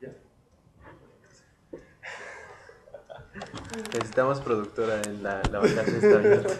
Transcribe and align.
Ya. 0.00 0.12
Necesitamos 3.92 4.40
productora 4.40 5.02
en 5.02 5.22
la, 5.22 5.42
la 5.50 5.58
vacante 5.58 5.96
está 5.96 6.16
abierta. 6.18 6.54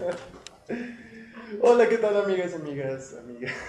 Hola, 1.61 1.89
¿qué 1.89 1.99
tal, 1.99 2.17
amigas, 2.25 2.55
amigas, 2.55 3.17
amigas? 3.19 3.53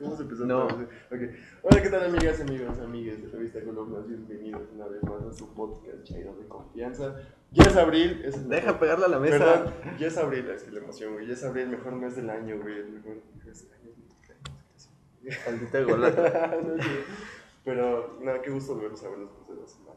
Vamos 0.00 0.18
a 0.18 0.22
empezar 0.22 0.46
No. 0.46 0.64
otra 0.64 0.76
vez. 0.76 0.88
Ok. 1.10 1.20
Hola, 1.62 1.82
¿qué 1.82 1.90
tal, 1.90 2.04
amigas, 2.04 2.40
amigos, 2.40 2.78
amigas 2.78 3.22
de 3.22 3.28
Revista 3.28 3.60
Columnas? 3.62 4.06
Bienvenidos 4.08 4.62
una 4.74 4.86
vez 4.86 5.02
más 5.02 5.22
a 5.22 5.32
su 5.32 5.52
podcast 5.54 6.02
Chairo 6.04 6.34
de 6.36 6.48
Confianza. 6.48 7.14
Ya 7.52 7.64
es 7.64 7.76
abril, 7.76 8.22
es 8.24 8.48
Deja 8.48 8.78
pegarla 8.78 9.06
a 9.06 9.10
la 9.10 9.18
mesa. 9.18 9.38
Perdón, 9.38 9.74
ya 9.98 10.06
es 10.06 10.16
abril, 10.16 10.48
es 10.50 10.62
que 10.62 10.70
la 10.72 10.78
emoción, 10.80 11.12
güey. 11.14 11.26
Ya 11.26 11.34
es 11.34 11.44
abril, 11.44 11.64
el 11.64 11.70
mejor 11.70 11.92
mes 11.92 12.16
del 12.16 12.30
año, 12.30 12.58
güey. 12.60 12.78
El 12.78 12.88
mejor 12.90 13.16
mes 13.44 13.62
del 13.64 13.72
año. 13.72 13.79
Maldita 15.46 15.80
golata. 15.82 16.56
No 16.62 16.82
sé. 16.82 16.90
Pero, 17.64 18.18
nada, 18.22 18.40
qué 18.42 18.50
gusto 18.50 18.74
volverlos 18.74 19.02
a 19.04 19.08
ver 19.10 19.18
después 19.20 19.48
de 19.48 19.54
dos 19.56 19.70
semanas. 19.70 19.96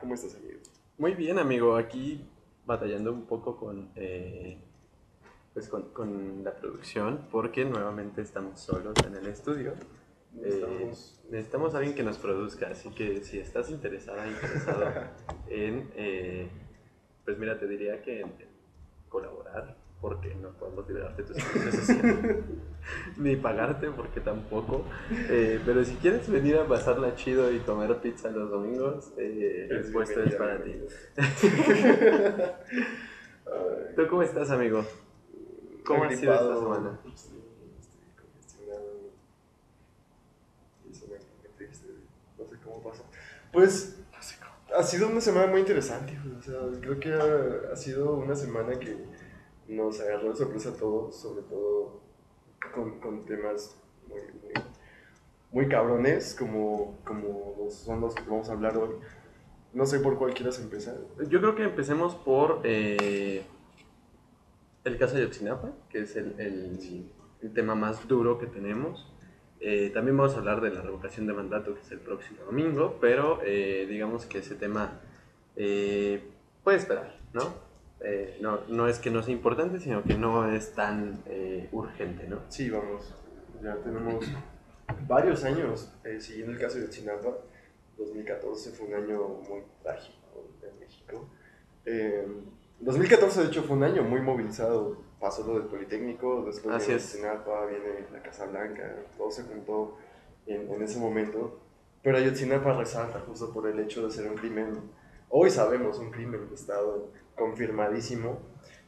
¿Cómo 0.00 0.14
estás, 0.14 0.34
amigo? 0.36 0.58
Muy 0.98 1.14
bien, 1.14 1.38
amigo. 1.38 1.76
Aquí 1.76 2.26
batallando 2.66 3.12
un 3.12 3.26
poco 3.26 3.56
con, 3.56 3.90
eh, 3.94 4.58
pues 5.52 5.68
con, 5.68 5.90
con 5.92 6.42
la 6.42 6.54
producción 6.56 7.28
porque 7.30 7.64
nuevamente 7.64 8.22
estamos 8.22 8.60
solos 8.60 8.94
en 9.06 9.14
el 9.16 9.26
estudio. 9.26 9.72
Eh, 9.72 10.40
Necesitamos- 10.40 11.20
necesitamos 11.30 11.74
a 11.74 11.78
alguien 11.78 11.94
que 11.94 12.02
nos 12.02 12.18
produzca, 12.18 12.68
así 12.68 12.88
que 12.90 13.22
si 13.22 13.38
estás 13.38 13.70
interesada, 13.70 14.26
interesado 14.26 14.84
en, 15.48 15.90
eh, 15.94 16.48
pues 17.24 17.38
mira, 17.38 17.58
te 17.58 17.68
diría 17.68 18.02
que 18.02 18.24
colaborar, 19.08 19.76
porque 20.04 20.34
no 20.34 20.50
podemos 20.50 20.86
liberarte 20.86 21.22
tus 21.22 21.38
ni 23.16 23.36
pagarte, 23.36 23.90
porque 23.90 24.20
tampoco, 24.20 24.84
Eh, 25.30 25.58
pero 25.64 25.82
si 25.82 25.94
quieres 25.94 26.28
venir 26.28 26.58
a 26.58 26.68
pasarla 26.68 27.14
chido 27.14 27.50
y 27.50 27.60
comer 27.60 27.96
pizza 28.02 28.28
los 28.28 28.50
domingos, 28.50 29.14
eh, 29.16 29.66
el 29.70 29.90
puesto 29.90 30.22
es 30.22 30.34
para 30.34 30.62
ti. 30.62 30.74
¿Tú 33.96 34.06
cómo 34.10 34.22
estás, 34.22 34.50
amigo? 34.50 34.84
¿Cómo 35.86 36.04
ha 36.04 36.10
sido 36.10 36.34
esta 36.34 36.58
semana? 36.58 37.00
No 42.36 42.44
sé 42.44 42.56
cómo. 42.62 42.92
Pues 43.52 43.96
ha 44.76 44.82
sido 44.82 45.08
una 45.08 45.22
semana 45.22 45.46
muy 45.46 45.60
interesante. 45.60 46.12
O 46.38 46.42
sea, 46.42 46.60
creo 46.78 47.00
que 47.00 47.14
ha, 47.14 47.72
ha 47.72 47.76
sido 47.76 48.16
una 48.16 48.34
semana 48.34 48.78
que 48.78 49.13
nos 49.68 50.00
agarró 50.00 50.30
de 50.30 50.36
sorpresa 50.36 50.70
a 50.70 50.76
todos, 50.76 51.16
sobre 51.20 51.42
todo 51.42 52.00
con, 52.74 53.00
con 53.00 53.24
temas 53.24 53.76
muy, 54.08 54.20
muy, 54.20 54.52
muy 55.52 55.68
cabrones, 55.68 56.34
como, 56.38 56.98
como 57.04 57.68
son 57.70 58.00
los 58.00 58.14
que 58.14 58.22
vamos 58.22 58.48
a 58.48 58.52
hablar 58.52 58.76
hoy. 58.76 58.96
No 59.72 59.86
sé 59.86 59.98
por 60.00 60.18
cuál 60.18 60.34
quieras 60.34 60.58
empezar. 60.60 60.96
Yo 61.28 61.40
creo 61.40 61.54
que 61.56 61.64
empecemos 61.64 62.14
por 62.14 62.60
eh, 62.64 63.44
el 64.84 64.98
caso 64.98 65.16
de 65.16 65.24
Otsinapa, 65.24 65.72
que 65.88 66.02
es 66.02 66.16
el, 66.16 66.38
el- 66.38 67.10
el 67.42 67.52
tema 67.52 67.74
más 67.74 68.06
duro 68.08 68.38
que 68.38 68.46
tenemos. 68.46 69.10
Eh, 69.60 69.90
también 69.94 70.16
vamos 70.16 70.34
a 70.34 70.38
hablar 70.38 70.60
de 70.60 70.70
la 70.70 70.82
revocación 70.82 71.26
de 71.26 71.32
mandato, 71.32 71.74
que 71.74 71.80
es 71.80 71.90
el 71.90 72.00
próximo 72.00 72.44
domingo, 72.44 72.98
pero 73.00 73.40
eh, 73.44 73.86
digamos 73.88 74.26
que 74.26 74.38
ese 74.38 74.54
tema 74.54 75.00
puede 76.62 76.76
esperar, 76.78 77.18
¿no? 77.32 77.42
Eh, 78.04 78.38
¿no? 78.40 78.60
No 78.68 78.86
es 78.86 78.98
que 78.98 79.10
no 79.10 79.22
sea 79.22 79.32
importante, 79.32 79.80
sino 79.80 80.02
que 80.02 80.14
no 80.14 80.50
es 80.50 80.74
tan 80.74 81.22
eh, 81.26 81.68
urgente, 81.72 82.28
¿no? 82.28 82.40
Sí, 82.48 82.68
vamos. 82.70 83.14
Ya 83.62 83.76
tenemos 83.76 84.26
varios 85.06 85.42
años 85.44 85.92
eh, 86.04 86.20
siguiendo 86.20 86.52
el 86.52 86.58
caso 86.58 86.78
de 86.78 86.84
Otsinapa. 86.84 87.30
2014 87.96 88.70
fue 88.72 88.88
un 88.88 88.94
año 88.94 89.28
muy 89.48 89.62
trágico 89.82 90.50
en 90.62 90.80
México. 90.80 91.28
Eh, 91.86 92.26
2014, 92.80 93.40
de 93.40 93.46
hecho, 93.46 93.62
fue 93.62 93.76
un 93.76 93.84
año 93.84 94.02
muy 94.02 94.20
movilizado. 94.20 94.98
Pasó 95.18 95.46
lo 95.46 95.54
del 95.58 95.68
Politécnico, 95.68 96.44
después 96.44 96.74
Así. 96.74 96.92
Otsinapa, 96.92 97.66
viene 97.66 98.06
la 98.12 98.22
Casa 98.22 98.46
Blanca, 98.46 98.96
todo 99.16 99.30
se 99.30 99.44
juntó 99.44 99.96
en, 100.46 100.70
en 100.70 100.82
ese 100.82 100.98
momento. 100.98 101.60
Pero 102.02 102.18
Ayotzinapa 102.18 102.74
resalta 102.74 103.20
justo 103.20 103.50
por 103.50 103.66
el 103.66 103.78
hecho 103.80 104.06
de 104.06 104.12
ser 104.12 104.30
un 104.30 104.36
crimen, 104.36 104.78
hoy 105.28 105.50
sabemos, 105.50 105.98
un 105.98 106.10
crimen 106.10 106.48
de 106.48 106.54
Estado 106.54 107.08
confirmadísimo. 107.36 108.38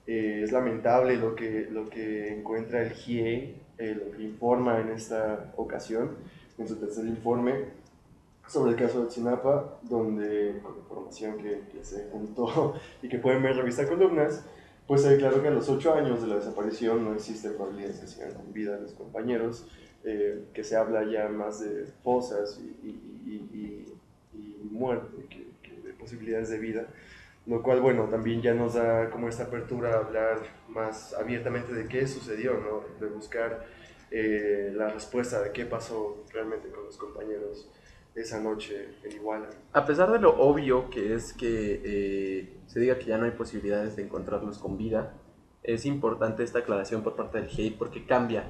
Eh, 0.07 0.43
es 0.45 0.53
lamentable 0.53 1.17
lo 1.17 1.35
que, 1.35 1.69
lo 1.71 1.89
que 1.89 2.33
encuentra 2.33 2.83
el 2.83 2.91
GIE, 2.93 3.57
eh, 3.79 3.95
lo 3.95 4.17
que 4.17 4.23
informa 4.23 4.81
en 4.81 4.91
esta 4.91 5.53
ocasión, 5.57 6.11
en 6.59 6.69
su 6.69 6.77
tercer 6.77 7.05
informe 7.07 7.65
sobre 8.47 8.73
el 8.73 8.77
caso 8.77 9.03
de 9.03 9.09
Chinapa, 9.09 9.79
donde 9.83 10.61
con 10.63 10.77
información 10.77 11.39
que, 11.39 11.63
se 11.83 12.09
juntó 12.13 12.75
y 13.03 13.09
que 13.09 13.19
pueden 13.19 13.43
ver 13.43 13.53
en 13.53 13.59
revista 13.59 13.89
Columnas, 13.89 14.45
pues 14.87 15.03
se 15.03 15.11
declaró 15.11 15.43
que 15.43 15.49
a 15.49 15.51
los 15.51 15.69
ocho 15.69 15.95
años 15.95 16.23
de 16.23 16.29
la 16.29 16.37
desaparición 16.37 17.05
no 17.05 17.15
existe 17.15 17.51
probabilidades 17.51 17.99
que 17.99 18.07
sigan 18.07 18.35
con 18.35 18.53
vida 18.53 18.79
los 18.79 18.93
compañeros, 18.93 19.67
eh, 20.05 20.45
que 20.55 20.63
se 20.63 20.77
habla 20.77 21.05
ya 21.11 21.29
más 21.29 21.59
de 21.59 21.87
fosas 22.05 22.61
y, 22.61 22.89
y- 22.89 23.07
posibilidades 26.06 26.49
de 26.50 26.59
vida 26.59 26.87
lo 27.47 27.62
cual, 27.62 27.81
bueno, 27.81 28.09
también 28.09 28.43
ya 28.43 28.55
nos 28.55 28.75
da 28.75 29.09
como 29.11 29.28
esta 29.28 29.44
apertura 29.44 29.94
a 29.94 29.99
hablar 29.99 30.39
más 30.69 31.15
abiertamente 31.15 31.72
de 31.72 31.87
qué 31.87 32.06
sucedió, 32.06 32.55
¿no? 32.55 32.83
De 33.00 33.06
buscar 33.06 33.67
eh, 34.11 34.72
la 34.75 34.89
respuesta 34.89 35.41
de 35.41 35.53
qué 35.53 35.65
pasó 35.65 36.25
realmente 36.33 36.69
con 36.69 36.84
los 36.84 36.97
compañeros 36.97 37.71
esa 38.16 38.41
noche 38.41 38.97
en 39.05 39.12
Iguala. 39.12 39.49
A 39.72 39.84
pesar 39.84 40.11
de 40.11 40.19
lo 40.19 40.37
obvio 40.41 40.91
que 40.91 41.15
es 41.15 41.33
que 41.33 41.81
eh, 41.84 42.56
se 42.66 42.81
diga 42.81 42.99
que 42.99 43.06
ya 43.06 43.19
no 43.19 43.27
hay 43.27 43.33
posibilidades 43.33 43.95
de 43.95 44.03
encontrarlos 44.03 44.59
con 44.59 44.77
vida, 44.77 45.15
es 45.62 45.87
importante 45.87 46.43
esta 46.43 46.61
aclaración 46.61 47.03
por 47.03 47.15
parte 47.15 47.39
del 47.39 47.49
GEI 47.49 47.71
porque 47.71 48.06
cambia 48.06 48.49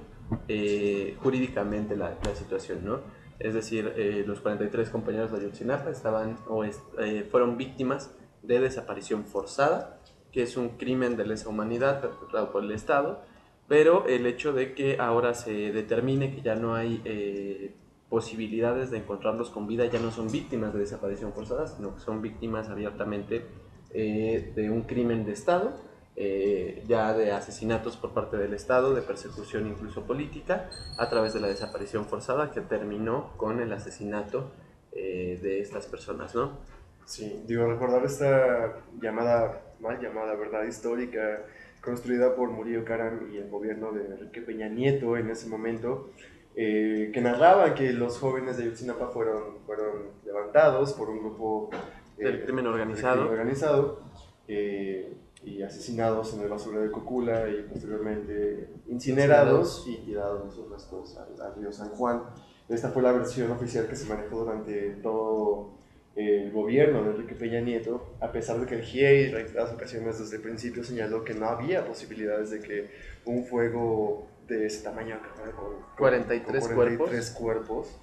eh, 0.49 1.17
jurídicamente 1.23 1.97
la, 1.97 2.17
la 2.25 2.35
situación, 2.35 2.85
¿no? 2.85 3.01
Es 3.39 3.55
decir, 3.55 3.93
eh, 3.97 4.25
los 4.27 4.41
43 4.41 4.91
compañeros 4.91 5.33
de 5.33 5.39
Ayotzinapa 5.39 5.91
estaban 5.91 6.39
o 6.49 6.65
eh, 6.65 7.29
fueron 7.31 7.57
víctimas 7.57 8.15
de 8.43 8.61
desaparición 8.61 9.25
forzada, 9.25 10.01
que 10.33 10.43
es 10.43 10.57
un 10.57 10.71
crimen 10.71 11.17
de 11.17 11.27
lesa 11.27 11.49
humanidad 11.49 12.01
perpetrado 12.01 12.53
por 12.53 12.63
el 12.65 12.71
Estado, 12.71 13.23
pero 13.69 14.07
el 14.07 14.27
hecho 14.27 14.53
de 14.53 14.75
que 14.75 14.99
ahora 14.99 15.35
se 15.35 15.73
determine 15.73 16.35
que 16.35 16.43
ya 16.43 16.55
no 16.55 16.75
hay 16.75 17.03
eh, 17.05 17.75
posibilidades 18.09 18.91
de 18.91 18.99
encontrarlos 18.99 19.51
con 19.51 19.67
vida, 19.67 19.87
ya 19.87 19.99
no 19.99 20.11
son 20.11 20.31
víctimas 20.31 20.73
de 20.73 20.81
desaparición 20.81 21.33
forzada, 21.33 21.67
sino 21.67 21.95
que 21.95 22.01
son 22.01 22.23
víctimas 22.23 22.69
abiertamente 22.69 23.45
eh, 23.93 24.53
de 24.55 24.71
un 24.71 24.83
crimen 24.83 25.25
de 25.25 25.33
Estado, 25.33 25.81
eh, 26.17 26.83
ya 26.89 27.13
de 27.13 27.33
asesinatos 27.33 27.97
por 27.97 28.13
parte 28.13 28.37
del 28.37 28.55
Estado, 28.55 28.95
de 28.95 29.03
persecución 29.03 29.67
incluso 29.67 30.07
política, 30.07 30.71
a 30.99 31.09
través 31.11 31.35
de 31.35 31.41
la 31.41 31.49
desaparición 31.49 32.07
forzada 32.07 32.51
que 32.53 32.63
terminó 32.63 33.33
con 33.37 33.61
el 33.61 33.73
asesinato 33.73 34.51
eh, 34.93 35.39
de 35.43 35.61
estas 35.61 35.87
personas, 35.87 36.35
¿no? 36.35 36.59
Sí, 37.05 37.43
digo, 37.47 37.67
recordar 37.67 38.05
esta 38.05 38.81
llamada, 39.01 39.63
mal 39.81 40.01
llamada 40.01 40.35
verdad 40.35 40.65
histórica, 40.65 41.45
construida 41.83 42.35
por 42.35 42.51
Murillo 42.51 42.85
Karam 42.85 43.31
y 43.33 43.37
el 43.37 43.49
gobierno 43.49 43.93
de 43.93 44.07
Enrique 44.07 44.41
Peña 44.41 44.69
Nieto 44.69 45.17
en 45.17 45.31
ese 45.31 45.47
momento, 45.49 46.11
eh, 46.57 47.11
que 47.13 47.21
narraba 47.21 47.75
que 47.75 47.93
los 47.93 48.19
jóvenes 48.19 48.57
de 48.57 48.65
Ayotzinapa 48.65 49.09
fueron, 49.09 49.59
fueron 49.67 50.13
levantados 50.25 50.95
por 50.95 51.11
un 51.11 51.19
grupo 51.21 51.71
eh, 52.19 52.25
Del 52.25 52.43
crimen 52.45 52.65
del 52.65 52.73
organizado. 52.73 53.17
crimen 53.17 53.33
organizado 53.39 54.01
eh, 54.49 55.13
y 55.47 55.63
asesinados 55.63 56.35
en 56.35 56.41
el 56.41 56.49
basurero 56.49 56.83
de 56.83 56.91
Cocula 56.91 57.49
y 57.49 57.63
posteriormente 57.63 58.69
incinerados 58.89 59.87
y 59.87 59.97
tirados 59.99 60.53
sus 60.53 60.69
restos 60.69 61.17
al, 61.17 61.41
al 61.41 61.55
río 61.55 61.73
San 61.73 61.91
Juan. 61.91 62.25
Esta 62.69 62.91
fue 62.91 63.01
la 63.01 63.13
versión 63.13 63.53
oficial 63.53 63.87
que 63.87 63.95
se 63.95 64.09
manejó 64.09 64.41
durante 64.41 64.97
todo 64.97 65.77
el 66.17 66.51
gobierno 66.51 67.05
de 67.05 67.11
Enrique 67.11 67.37
Peña 67.37 67.61
Nieto, 67.61 68.17
a 68.21 68.33
pesar 68.33 68.59
de 68.59 68.67
que 68.67 68.75
el 68.75 68.83
GIEI 68.83 69.27
en 69.27 69.33
reiteradas 69.35 69.73
ocasiones 69.73 70.19
desde 70.19 70.37
el 70.37 70.43
principio 70.43 70.83
señaló 70.83 71.23
que 71.23 71.35
no 71.35 71.47
había 71.47 71.87
posibilidades 71.87 72.51
de 72.51 72.61
que 72.61 72.91
un 73.25 73.45
fuego 73.45 74.27
de 74.49 74.67
ese 74.67 74.83
tamaño, 74.83 75.21
con, 75.37 75.53
con 75.53 75.75
43 75.97 76.69
43 76.69 77.31
cuerpos, 77.33 78.01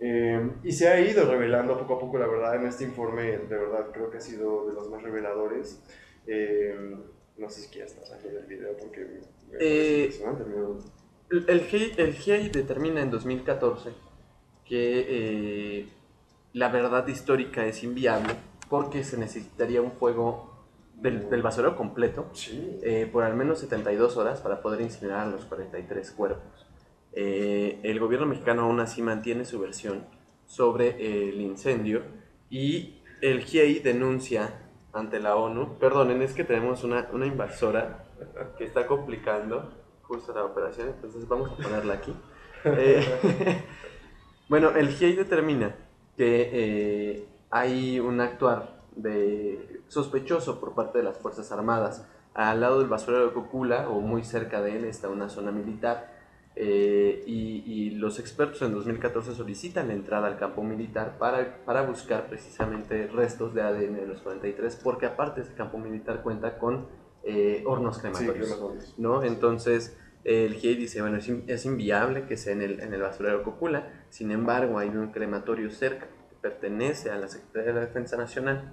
eh, 0.00 0.50
y 0.64 0.72
se 0.72 0.88
ha 0.88 0.98
ido 1.00 1.30
revelando 1.30 1.78
poco 1.78 1.94
a 1.94 1.98
poco 2.00 2.18
la 2.18 2.26
verdad 2.26 2.56
en 2.56 2.66
este 2.66 2.84
informe, 2.84 3.24
de 3.24 3.56
verdad 3.56 3.88
creo 3.92 4.10
que 4.10 4.16
ha 4.16 4.22
sido 4.22 4.66
de 4.66 4.72
los 4.72 4.88
más 4.88 5.02
reveladores. 5.02 5.82
Eh, 6.26 6.96
no 7.38 7.48
sé 7.50 7.62
si 7.62 7.68
quieres 7.68 7.92
pasar 7.94 8.20
del 8.22 8.44
video 8.46 8.76
porque 8.76 9.00
me 9.00 9.06
parece 9.50 9.58
Eh, 9.60 10.04
impresionante. 10.04 10.44
El, 11.30 11.44
el 11.48 11.60
GIEI, 11.62 11.92
el 11.96 12.12
GIEI 12.14 12.48
determina 12.50 13.02
en 13.02 13.10
2014 13.10 13.90
que 14.64 15.06
eh, 15.08 15.88
la 16.52 16.68
verdad 16.68 17.06
histórica 17.08 17.64
es 17.66 17.82
inviable 17.82 18.34
porque 18.68 19.02
se 19.04 19.16
necesitaría 19.16 19.80
un 19.80 19.92
fuego 19.92 20.50
del, 20.94 21.30
del 21.30 21.42
basurero 21.42 21.76
completo 21.76 22.28
Sí. 22.32 22.78
eh, 22.82 23.08
por 23.10 23.24
al 23.24 23.34
menos 23.34 23.58
72 23.60 24.16
horas 24.16 24.40
para 24.40 24.60
poder 24.60 24.80
incinerar 24.82 25.26
a 25.26 25.30
los 25.30 25.44
43 25.46 26.10
cuerpos. 26.12 26.66
eh, 27.12 27.80
el 27.82 27.98
gobierno 27.98 28.26
mexicano 28.26 28.62
aún 28.62 28.78
así 28.80 29.02
mantiene 29.02 29.44
su 29.44 29.58
versión 29.58 30.04
sobre 30.46 31.28
el 31.28 31.40
incendio 31.40 32.02
y 32.50 33.00
el 33.22 33.40
GIEI 33.42 33.80
denuncia 33.80 34.69
ante 34.92 35.20
la 35.20 35.36
ONU, 35.36 35.78
perdonen, 35.78 36.22
es 36.22 36.34
que 36.34 36.44
tenemos 36.44 36.84
una, 36.84 37.08
una 37.12 37.26
invasora 37.26 38.04
que 38.58 38.64
está 38.64 38.86
complicando 38.86 39.70
justo 40.02 40.34
la 40.34 40.44
operación, 40.44 40.88
entonces 40.88 41.26
vamos 41.28 41.52
a 41.52 41.56
ponerla 41.56 41.94
aquí. 41.94 42.14
Eh, 42.64 43.64
bueno, 44.48 44.70
el 44.70 44.88
GIEI 44.88 45.14
determina 45.14 45.74
que 46.16 46.50
eh, 46.52 47.28
hay 47.50 48.00
un 48.00 48.20
actuar 48.20 48.80
de 48.96 49.82
sospechoso 49.88 50.60
por 50.60 50.74
parte 50.74 50.98
de 50.98 51.04
las 51.04 51.18
Fuerzas 51.18 51.50
Armadas. 51.52 52.06
Al 52.34 52.60
lado 52.60 52.80
del 52.80 52.88
basurero 52.88 53.26
de 53.26 53.32
Cocula, 53.32 53.88
o 53.88 54.00
muy 54.00 54.24
cerca 54.24 54.60
de 54.60 54.76
él, 54.76 54.84
está 54.84 55.08
una 55.08 55.28
zona 55.28 55.50
militar. 55.50 56.19
Eh, 56.56 57.22
y, 57.26 57.90
los 58.00 58.18
expertos 58.18 58.62
en 58.62 58.72
2014 58.72 59.34
solicitan 59.34 59.88
la 59.88 59.92
entrada 59.92 60.26
al 60.26 60.38
campo 60.38 60.62
militar 60.62 61.18
para, 61.18 61.62
para 61.66 61.82
buscar 61.82 62.28
precisamente 62.28 63.08
restos 63.08 63.52
de 63.52 63.60
ADN 63.60 63.94
de 63.94 64.06
los 64.06 64.22
43, 64.22 64.80
porque 64.82 65.04
aparte 65.04 65.42
ese 65.42 65.52
campo 65.52 65.76
militar 65.76 66.22
cuenta 66.22 66.58
con 66.58 66.86
hornos 67.66 67.98
crematorios. 67.98 68.94
¿no? 68.96 69.22
Entonces, 69.22 69.98
el 70.24 70.54
GIEI 70.54 70.76
dice, 70.76 71.00
bueno, 71.00 71.18
es, 71.18 71.64
inviable 71.64 72.26
que 72.26 72.36
sea 72.36 72.52
en 72.52 72.62
el, 72.62 72.80
en 72.80 72.92
el 72.92 73.00
basurero 73.00 73.42
Cocula, 73.42 73.88
sin 74.10 74.30
embargo 74.30 74.78
hay 74.78 74.88
un 74.88 75.12
crematorio 75.12 75.70
cerca 75.70 76.06
que 76.28 76.36
pertenece 76.40 77.10
a 77.10 77.16
la 77.16 77.28
Secretaría 77.28 77.68
de 77.68 77.74
la 77.74 77.86
Defensa 77.86 78.16
Nacional. 78.16 78.72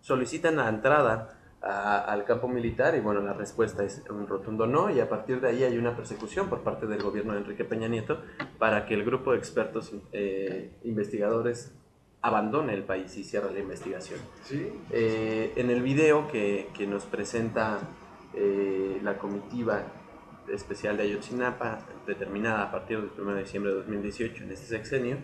Solicitan 0.00 0.56
la 0.56 0.68
entrada 0.68 1.39
al 1.62 2.24
campo 2.24 2.48
militar 2.48 2.94
y 2.94 3.00
bueno, 3.00 3.20
la 3.20 3.34
respuesta 3.34 3.84
es 3.84 4.02
un 4.08 4.26
rotundo 4.26 4.66
no 4.66 4.90
y 4.90 4.98
a 5.00 5.08
partir 5.08 5.40
de 5.40 5.48
ahí 5.48 5.62
hay 5.62 5.76
una 5.76 5.94
persecución 5.94 6.48
por 6.48 6.60
parte 6.62 6.86
del 6.86 7.02
gobierno 7.02 7.34
de 7.34 7.40
Enrique 7.40 7.64
Peña 7.64 7.86
Nieto 7.86 8.22
para 8.58 8.86
que 8.86 8.94
el 8.94 9.04
grupo 9.04 9.32
de 9.32 9.38
expertos 9.38 9.92
eh, 10.12 10.70
investigadores 10.84 11.74
abandone 12.22 12.74
el 12.74 12.84
país 12.84 13.16
y 13.16 13.24
cierre 13.24 13.52
la 13.52 13.60
investigación. 13.60 14.20
¿Sí? 14.44 14.72
Eh, 14.90 15.52
en 15.56 15.70
el 15.70 15.82
video 15.82 16.28
que, 16.28 16.68
que 16.74 16.86
nos 16.86 17.04
presenta 17.04 17.78
eh, 18.34 19.00
la 19.02 19.18
comitiva 19.18 19.82
especial 20.52 20.96
de 20.96 21.04
Ayotzinapa, 21.04 21.80
determinada 22.06 22.64
a 22.64 22.70
partir 22.70 23.00
del 23.00 23.10
1 23.20 23.34
de 23.34 23.42
diciembre 23.42 23.72
de 23.72 23.78
2018 23.78 24.44
en 24.44 24.52
este 24.52 24.66
sexenio, 24.66 25.18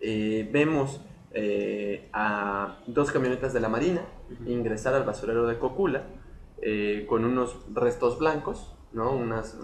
eh, 0.00 0.48
vemos 0.52 1.00
eh, 1.32 2.08
a 2.12 2.78
dos 2.86 3.12
camionetas 3.12 3.52
de 3.52 3.60
la 3.60 3.68
Marina 3.68 4.02
ingresar 4.46 4.94
al 4.94 5.04
basurero 5.04 5.46
de 5.46 5.58
Cocula 5.58 6.04
eh, 6.62 7.06
con 7.08 7.24
unos 7.24 7.56
restos 7.72 8.18
blancos, 8.18 8.74
¿no? 8.92 9.12
unos, 9.12 9.58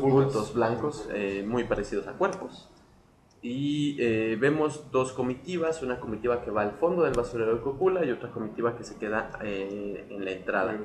bultos 0.00 0.54
blancos 0.54 1.08
muy 1.44 1.64
parecidos 1.64 2.06
a 2.06 2.12
cuerpos 2.12 2.70
y 3.42 3.96
eh, 3.98 4.36
vemos 4.38 4.90
dos 4.90 5.12
comitivas, 5.12 5.82
una 5.82 5.98
comitiva 5.98 6.42
que 6.42 6.50
va 6.50 6.62
al 6.62 6.72
fondo 6.72 7.04
del 7.04 7.14
basurero 7.14 7.54
de 7.54 7.60
Cocula 7.62 8.04
y 8.04 8.10
otra 8.10 8.30
comitiva 8.30 8.76
que 8.76 8.84
se 8.84 8.96
queda 8.96 9.30
eh, 9.42 10.06
en 10.10 10.24
la 10.24 10.32
entrada. 10.32 10.78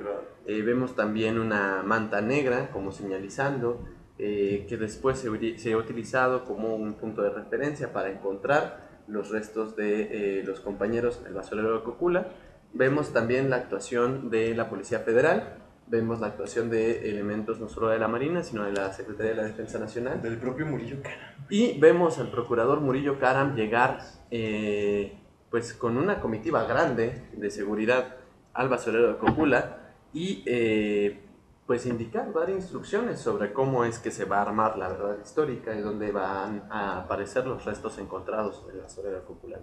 Eh, 0.46 0.62
vemos 0.62 0.94
también 0.96 1.38
una 1.38 1.82
manta 1.84 2.20
negra 2.22 2.70
como 2.70 2.92
señalizando 2.92 3.84
que 4.16 4.78
después 4.80 5.18
se, 5.18 5.58
se, 5.58 5.74
ha 5.74 5.76
utilizado 5.76 6.46
como 6.46 6.74
un 6.74 6.94
punto 6.94 7.20
de 7.20 7.28
referencia 7.28 7.92
para 7.92 8.10
encontrar 8.10 8.85
los 9.08 9.30
restos 9.30 9.76
de 9.76 10.42
los 10.44 10.60
compañeros 10.60 11.18
en 11.20 11.28
el 11.28 11.34
basurero 11.34 11.76
de 11.76 11.84
Cocula. 11.84 12.28
Vemos 12.72 13.12
también 13.12 13.50
la 13.50 13.56
actuación 13.56 14.30
de 14.30 14.54
la 14.54 14.68
Policía 14.68 15.00
Federal 15.00 15.58
vemos 15.86 16.20
la 16.20 16.28
actuación 16.28 16.68
de 16.68 17.08
elementos 17.08 17.60
no 17.60 17.68
solo 17.68 17.88
de 17.88 17.98
la 17.98 18.08
Marina, 18.08 18.42
sino 18.42 18.64
de 18.64 18.72
la 18.72 18.92
Secretaría 18.92 19.32
de 19.32 19.36
la 19.36 19.44
Defensa 19.44 19.78
Nacional. 19.78 20.20
Del 20.22 20.38
propio 20.38 20.66
Murillo 20.66 20.96
Caram. 21.02 21.46
Y 21.48 21.78
vemos 21.78 22.18
al 22.18 22.30
procurador 22.30 22.80
Murillo 22.80 23.18
Caram 23.18 23.54
llegar 23.54 24.00
eh, 24.30 25.16
pues 25.50 25.74
con 25.74 25.96
una 25.96 26.20
comitiva 26.20 26.64
grande 26.64 27.22
de 27.32 27.50
seguridad 27.50 28.16
al 28.52 28.68
basurero 28.68 29.12
de 29.12 29.18
Cocula 29.18 29.78
y 30.12 30.42
eh, 30.46 31.20
pues 31.66 31.84
indicar, 31.86 32.32
dar 32.32 32.48
instrucciones 32.48 33.18
sobre 33.20 33.52
cómo 33.52 33.84
es 33.84 33.98
que 33.98 34.12
se 34.12 34.24
va 34.24 34.38
a 34.38 34.42
armar 34.42 34.78
la 34.78 34.88
verdad 34.88 35.16
histórica 35.22 35.74
y 35.74 35.80
dónde 35.80 36.12
van 36.12 36.62
a 36.70 37.00
aparecer 37.00 37.46
los 37.46 37.64
restos 37.64 37.98
encontrados 37.98 38.64
en 38.72 38.80
basurero 38.80 39.16
de 39.16 39.24
Cocula. 39.24 39.58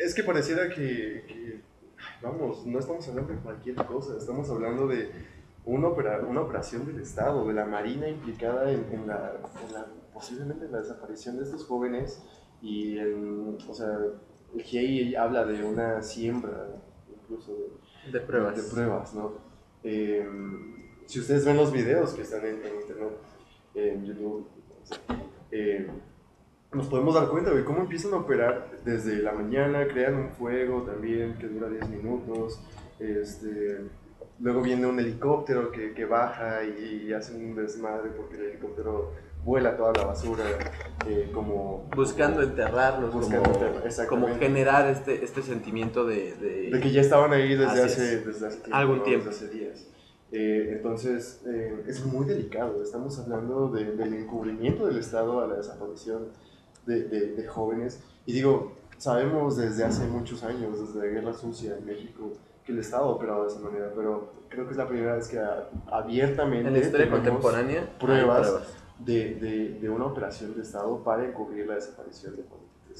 Es 0.00 0.14
que 0.14 0.24
pareciera 0.24 0.68
que, 0.68 1.24
que, 1.28 1.60
vamos, 2.22 2.66
no 2.66 2.78
estamos 2.78 3.08
hablando 3.08 3.32
de 3.32 3.38
cualquier 3.38 3.76
cosa, 3.76 4.16
estamos 4.18 4.50
hablando 4.50 4.88
de 4.88 5.12
una, 5.64 5.88
una 6.26 6.40
operación 6.40 6.86
del 6.86 7.00
Estado, 7.00 7.46
de 7.46 7.54
la 7.54 7.64
Marina 7.64 8.08
implicada 8.08 8.70
en, 8.72 9.06
la, 9.06 9.36
posiblemente 10.12 10.66
en 10.66 10.72
la 10.72 10.78
desaparición 10.78 11.36
de 11.36 11.44
estos 11.44 11.64
jóvenes 11.66 12.20
y, 12.60 12.98
o 12.98 13.74
sea, 13.74 13.96
el 14.54 14.62
GIEI 14.62 15.14
habla 15.14 15.44
de 15.44 15.64
una 15.64 16.02
siembra 16.02 16.68
incluso 17.08 17.52
de, 18.10 18.20
pruebas. 18.20 18.56
De, 18.56 18.62
pruebas, 18.74 19.14
¿no? 19.14 19.32
Em, 19.82 20.73
si 21.06 21.20
ustedes 21.20 21.44
ven 21.44 21.56
los 21.56 21.72
videos 21.72 22.12
que 22.14 22.22
están 22.22 22.44
en, 22.44 22.56
internet, 22.56 23.12
en 23.74 24.04
YouTube, 24.04 24.46
eh, 25.50 25.88
nos 26.72 26.86
podemos 26.88 27.14
dar 27.14 27.28
cuenta 27.28 27.52
de 27.52 27.64
cómo 27.64 27.80
empiezan 27.80 28.14
a 28.14 28.16
operar 28.16 28.70
desde 28.84 29.22
la 29.22 29.32
mañana, 29.32 29.86
crean 29.86 30.14
un 30.14 30.30
fuego 30.30 30.82
también 30.82 31.38
que 31.38 31.46
dura 31.48 31.68
10 31.68 31.88
minutos, 31.88 32.60
este 32.98 33.80
Luego 34.40 34.62
viene 34.62 34.86
un 34.86 34.98
helicóptero 34.98 35.70
que, 35.70 35.94
que 35.94 36.04
baja 36.04 36.64
y, 36.64 37.12
hace 37.12 37.34
un 37.34 37.54
desmadre 37.54 38.10
porque 38.10 38.36
el 38.36 38.42
helicóptero 38.50 39.12
vuela 39.44 39.76
toda 39.76 39.92
la 39.92 40.06
basura 40.06 40.44
eh, 41.06 41.30
como... 41.32 41.88
Buscando 41.94 42.42
enterrarlos, 42.42 43.12
buscando 43.12 43.52
como, 44.08 44.26
como 44.26 44.38
generar 44.38 44.90
este, 44.90 45.22
este 45.22 45.42
sentimiento 45.42 46.04
de, 46.04 46.34
de, 46.34 46.80
que 46.80 46.90
ya 46.90 47.00
estaban 47.00 47.32
ahí 47.32 47.54
desde, 47.54 47.84
hace, 47.84 48.20
desde 48.20 48.46
hace 48.48 48.56
tiempo, 48.56 48.76
algún 48.76 49.02
tiempo. 49.04 49.26
Desde 49.26 49.46
hace 49.46 49.54
días. 49.54 49.86
Eh, 50.36 50.72
entonces, 50.72 51.42
eh, 51.46 51.84
es 51.86 52.04
muy 52.04 52.26
delicado. 52.26 52.82
Estamos 52.82 53.16
hablando 53.20 53.68
del 53.68 54.14
encubrimiento 54.14 54.84
del 54.86 54.98
Estado 54.98 55.40
a 55.40 55.46
la 55.46 55.54
desaparición 55.54 56.26
de, 56.86 57.04
de, 57.04 57.46
jóvenes. 57.46 58.02
Y 58.26 58.32
digo, 58.32 58.72
sabemos 58.98 59.56
desde 59.56 59.84
hace 59.84 60.08
muchos 60.08 60.42
años, 60.42 60.80
desde 60.80 61.06
la 61.06 61.12
Guerra 61.14 61.32
Sucia 61.34 61.76
en 61.78 61.86
México, 61.86 62.32
que 62.64 62.72
el 62.72 62.80
Estado 62.80 63.10
operado 63.10 63.44
de 63.44 63.50
esa 63.50 63.60
manera, 63.60 63.92
pero 63.94 64.32
creo 64.48 64.64
que 64.64 64.72
es 64.72 64.76
la 64.76 64.88
primera 64.88 65.14
vez 65.14 65.28
que 65.28 65.38
abiertamente 65.86 66.66
en 66.66 66.72
la 66.72 66.80
historia 66.80 67.08
contemporánea 67.08 67.96
pruebas, 68.00 68.52
De, 68.98 69.36
de, 69.36 69.78
de, 69.80 69.88
una 69.88 70.06
operación 70.06 70.54
de 70.54 70.62
Estado 70.62 71.02
para 71.04 71.24
encubrir 71.24 71.66
la 71.66 71.76
desaparición 71.76 72.34
de 72.34 72.44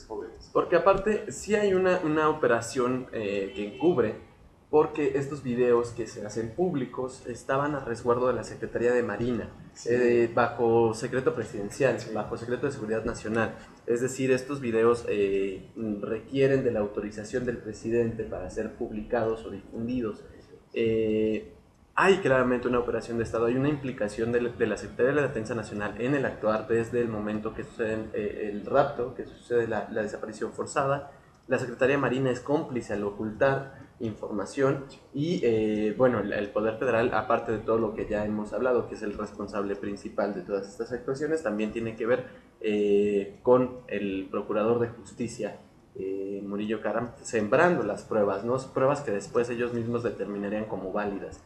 jóvenes. 0.06 0.50
Porque 0.52 0.76
aparte, 0.76 1.32
sí 1.32 1.56
hay 1.56 1.74
una, 1.74 2.00
una 2.04 2.28
operación 2.28 3.06
eh, 3.12 3.52
que 3.56 3.74
encubre 3.74 4.33
porque 4.74 5.12
estos 5.14 5.44
videos 5.44 5.90
que 5.90 6.08
se 6.08 6.26
hacen 6.26 6.50
públicos 6.50 7.24
estaban 7.28 7.76
a 7.76 7.84
resguardo 7.84 8.26
de 8.26 8.32
la 8.32 8.42
Secretaría 8.42 8.92
de 8.92 9.04
Marina, 9.04 9.48
eh, 9.86 10.28
bajo 10.34 10.94
secreto 10.94 11.32
presidencial, 11.32 11.96
bajo 12.12 12.36
secreto 12.36 12.66
de 12.66 12.72
seguridad 12.72 13.04
nacional. 13.04 13.54
Es 13.86 14.00
decir, 14.00 14.32
estos 14.32 14.60
videos 14.60 15.06
eh, 15.08 15.70
requieren 16.00 16.64
de 16.64 16.72
la 16.72 16.80
autorización 16.80 17.46
del 17.46 17.58
presidente 17.58 18.24
para 18.24 18.50
ser 18.50 18.74
publicados 18.74 19.44
o 19.44 19.50
difundidos. 19.50 20.24
Eh, 20.72 21.52
hay 21.94 22.16
claramente 22.16 22.66
una 22.66 22.80
operación 22.80 23.18
de 23.18 23.22
Estado, 23.22 23.46
hay 23.46 23.54
una 23.54 23.68
implicación 23.68 24.32
de, 24.32 24.40
la 24.40 24.76
Secretaría 24.76 25.12
de 25.12 25.20
la 25.20 25.28
Defensa 25.28 25.54
Nacional 25.54 26.00
en 26.00 26.16
el 26.16 26.26
actuar 26.26 26.66
desde 26.66 27.00
el 27.00 27.08
momento 27.08 27.54
que 27.54 27.62
sucede 27.62 28.08
el 28.50 28.66
rapto, 28.66 29.14
que 29.14 29.24
sucede 29.24 29.68
la, 29.68 29.88
la 29.92 30.02
desaparición 30.02 30.52
forzada. 30.52 31.12
La 31.46 31.60
Secretaría 31.60 31.96
Marina 31.96 32.32
es 32.32 32.40
cómplice 32.40 32.94
al 32.94 33.04
ocultar 33.04 33.83
información 34.00 34.84
y 35.12 35.40
eh, 35.44 35.94
bueno, 35.96 36.20
el, 36.20 36.48
Poder 36.50 36.78
Federal, 36.78 37.12
aparte 37.14 37.52
de 37.52 37.58
todo 37.58 37.78
lo 37.78 37.94
que 37.94 38.06
ya 38.06 38.24
hemos 38.24 38.52
hablado, 38.52 38.88
que 38.88 38.94
es 38.94 39.02
el 39.02 39.16
responsable 39.16 39.76
principal 39.76 40.34
de 40.34 40.42
todas 40.42 40.68
estas 40.68 40.92
actuaciones, 40.92 41.42
también 41.42 41.72
tiene 41.72 41.96
que 41.96 42.06
ver 42.06 42.26
eh, 42.60 43.38
con 43.42 43.78
el 43.86 44.28
Procurador 44.30 44.80
de 44.80 44.88
Justicia, 44.88 45.58
eh, 45.96 46.42
Murillo 46.44 46.80
Caram, 46.80 47.12
sembrando 47.22 47.84
las 47.84 48.02
pruebas, 48.02 48.44
¿no? 48.44 48.56
pruebas 48.72 49.00
que 49.00 49.12
después 49.12 49.48
ellos 49.50 49.72
mismos 49.72 50.02
determinarían 50.02 50.64
como 50.64 50.92
válidas. 50.92 51.40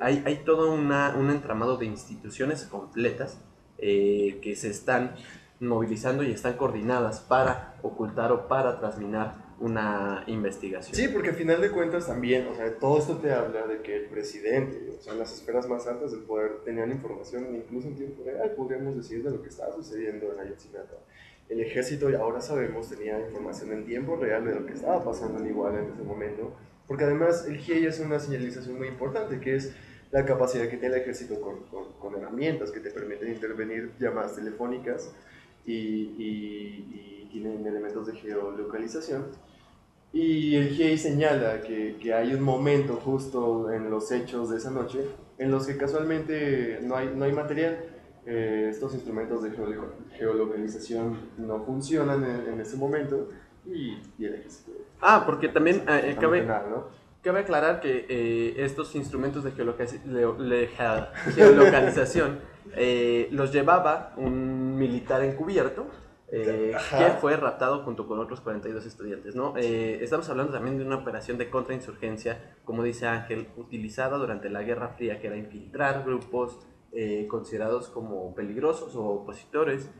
hay, 0.00 0.22
hay 0.24 0.42
todo 0.46 0.72
una, 0.72 1.14
un 1.18 1.30
entramado 1.30 1.76
de 1.76 1.84
instituciones 1.84 2.64
completas 2.64 3.38
que 3.78 4.54
se 4.56 4.70
están 4.70 5.16
movilizando 5.60 6.22
y 6.22 6.30
están 6.30 6.54
coordinadas 6.54 7.20
para 7.20 7.74
ocultar 7.82 8.32
o 8.32 8.48
para 8.48 8.78
trasminar 8.78 9.41
una 9.62 10.24
investigación. 10.26 10.94
Sí, 10.94 11.06
porque 11.06 11.28
al 11.28 11.36
final 11.36 11.60
de 11.60 11.70
cuentas 11.70 12.08
también, 12.08 12.48
o 12.48 12.54
sea, 12.56 12.76
todo 12.78 12.98
esto 12.98 13.18
te 13.18 13.32
habla 13.32 13.64
de 13.68 13.80
que 13.80 13.94
el 13.94 14.06
presidente, 14.06 14.96
o 14.98 15.00
sea, 15.00 15.14
las 15.14 15.32
esferas 15.32 15.68
más 15.68 15.86
altas 15.86 16.10
del 16.10 16.22
poder 16.22 16.62
tenían 16.64 16.90
información 16.90 17.54
incluso 17.54 17.86
en 17.86 17.94
tiempo 17.94 18.24
real, 18.24 18.50
podríamos 18.56 18.96
decir, 18.96 19.22
de 19.22 19.30
lo 19.30 19.40
que 19.40 19.48
estaba 19.48 19.72
sucediendo 19.72 20.32
en 20.32 20.40
Ayotzinapa. 20.40 20.96
El 21.48 21.60
ejército, 21.60 22.08
ahora 22.18 22.40
sabemos, 22.40 22.88
tenía 22.88 23.20
información 23.20 23.72
en 23.72 23.84
tiempo 23.84 24.16
real 24.16 24.44
de 24.44 24.54
lo 24.56 24.66
que 24.66 24.72
estaba 24.72 25.04
pasando 25.04 25.38
en 25.38 25.46
Iguala 25.46 25.78
en 25.78 25.92
ese 25.92 26.02
momento, 26.02 26.52
porque 26.88 27.04
además 27.04 27.46
el 27.46 27.58
GIEI 27.58 27.86
es 27.86 28.00
una 28.00 28.18
señalización 28.18 28.76
muy 28.76 28.88
importante, 28.88 29.38
que 29.38 29.54
es 29.54 29.72
la 30.10 30.24
capacidad 30.24 30.64
que 30.64 30.76
tiene 30.76 30.96
el 30.96 31.02
ejército 31.02 31.40
con, 31.40 31.60
con, 31.70 31.92
con 32.00 32.16
herramientas 32.16 32.72
que 32.72 32.80
te 32.80 32.90
permiten 32.90 33.28
intervenir 33.28 33.92
llamadas 34.00 34.34
telefónicas 34.34 35.12
y, 35.64 35.72
y, 35.72 37.22
y 37.22 37.28
tienen 37.30 37.64
elementos 37.64 38.08
de 38.08 38.14
geolocalización. 38.16 39.51
Y 40.12 40.56
el 40.56 40.68
GIEI 40.68 40.98
señala 40.98 41.62
que, 41.62 41.96
que, 42.00 42.12
hay 42.12 42.34
un 42.34 42.42
momento 42.42 42.96
justo 42.96 43.70
en 43.70 43.90
los 43.90 44.12
hechos 44.12 44.50
de 44.50 44.58
esa 44.58 44.70
noche 44.70 45.06
en 45.38 45.50
los 45.50 45.66
que 45.66 45.76
casualmente 45.76 46.80
no 46.82 46.96
hay, 46.96 47.12
no 47.14 47.24
hay 47.24 47.32
material. 47.32 47.78
Eh, 48.24 48.68
estos 48.70 48.94
instrumentos 48.94 49.42
de 49.42 49.50
geolocalización 50.16 51.16
no 51.38 51.64
funcionan 51.64 52.22
en, 52.22 52.52
en 52.52 52.60
ese 52.60 52.76
momento 52.76 53.28
y, 53.66 53.98
y, 54.18 54.24
el 54.24 54.34
ejército. 54.34 54.72
Ah, 55.00 55.24
porque 55.26 55.48
también 55.48 55.82
eh, 55.88 56.16
cabe, 56.20 56.42
¿no? 56.42 56.86
cabe, 57.22 57.40
aclarar 57.40 57.80
que 57.80 58.06
eh, 58.08 58.54
estos 58.58 58.94
instrumentos 58.94 59.42
de 59.44 59.50
geolocalización 59.52 62.40
eh, 62.76 63.28
los 63.30 63.52
llevaba 63.52 64.12
un 64.16 64.76
militar 64.76 65.22
encubierto 65.22 65.86
eh, 66.34 66.74
que 66.96 67.10
fue 67.20 67.36
raptado 67.36 67.82
junto 67.82 68.08
con 68.08 68.18
otros 68.18 68.40
42 68.40 68.86
estudiantes. 68.86 69.34
¿no? 69.36 69.52
Eh, 69.58 69.98
estamos 70.00 70.30
hablando 70.30 70.50
también 70.50 70.78
de 70.78 70.84
una 70.84 70.96
operación 70.96 71.36
de 71.36 71.50
contrainsurgencia, 71.50 72.56
como 72.64 72.82
dice 72.82 73.06
Ángel, 73.06 73.48
utilizada 73.58 74.16
durante 74.16 74.48
la 74.48 74.62
Guerra 74.62 74.94
Fría, 74.96 75.20
que 75.20 75.26
era 75.26 75.36
infiltrar 75.36 76.04
grupos 76.04 76.58
eh, 76.92 77.26
considerados 77.28 77.90
como 77.90 78.34
peligrosos 78.34 78.96
o 78.96 79.04
opositores 79.04 79.90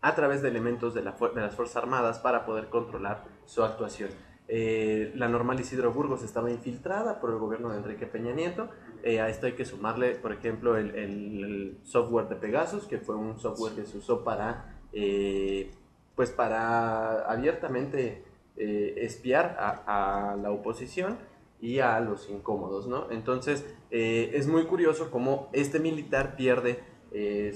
a 0.00 0.14
través 0.14 0.42
de 0.42 0.48
elementos 0.48 0.92
de, 0.92 1.02
la 1.02 1.12
de, 1.12 1.40
las 1.40 1.54
Fuerzas 1.54 1.76
Armadas 1.76 2.18
para 2.18 2.44
poder 2.44 2.68
controlar 2.68 3.24
su 3.46 3.64
actuación. 3.64 4.10
la 4.48 5.28
normal 5.28 5.58
Isidro 5.58 5.92
Burgos 5.92 6.22
estaba 6.22 6.50
infiltrada 6.50 7.18
por 7.20 7.30
el 7.30 7.38
gobierno 7.38 7.70
de 7.70 7.78
Enrique 7.78 8.06
Peña 8.06 8.34
Nieto. 8.34 8.68
a 9.04 9.28
esto 9.28 9.46
hay 9.46 9.52
que 9.52 9.64
sumarle, 9.64 10.16
por 10.16 10.32
ejemplo, 10.32 10.76
el, 10.76 10.94
el 10.96 11.78
software 11.84 12.28
de 12.28 12.36
Pegasus, 12.36 12.86
que 12.86 12.98
fue 12.98 13.14
un 13.14 13.38
software 13.38 13.72
que 13.74 13.86
se 13.86 13.98
usó 13.98 14.24
para 14.24 14.77
eh, 14.92 15.70
pues 16.14 16.30
para 16.30 17.30
abiertamente 17.30 18.24
eh, 18.56 18.94
espiar 18.98 19.56
a, 19.58 20.36
la 20.42 20.50
oposición 20.50 21.16
y 21.60 21.78
a 21.78 22.00
los 22.00 22.28
incómodos, 22.28 22.88
¿no? 22.88 23.10
Entonces, 23.10 23.64
eh, 23.90 24.30
es 24.34 24.48
muy 24.48 24.64
curioso 24.64 25.10
cómo 25.10 25.48
este 25.52 25.78
militar 25.78 26.36
pierde 26.36 26.82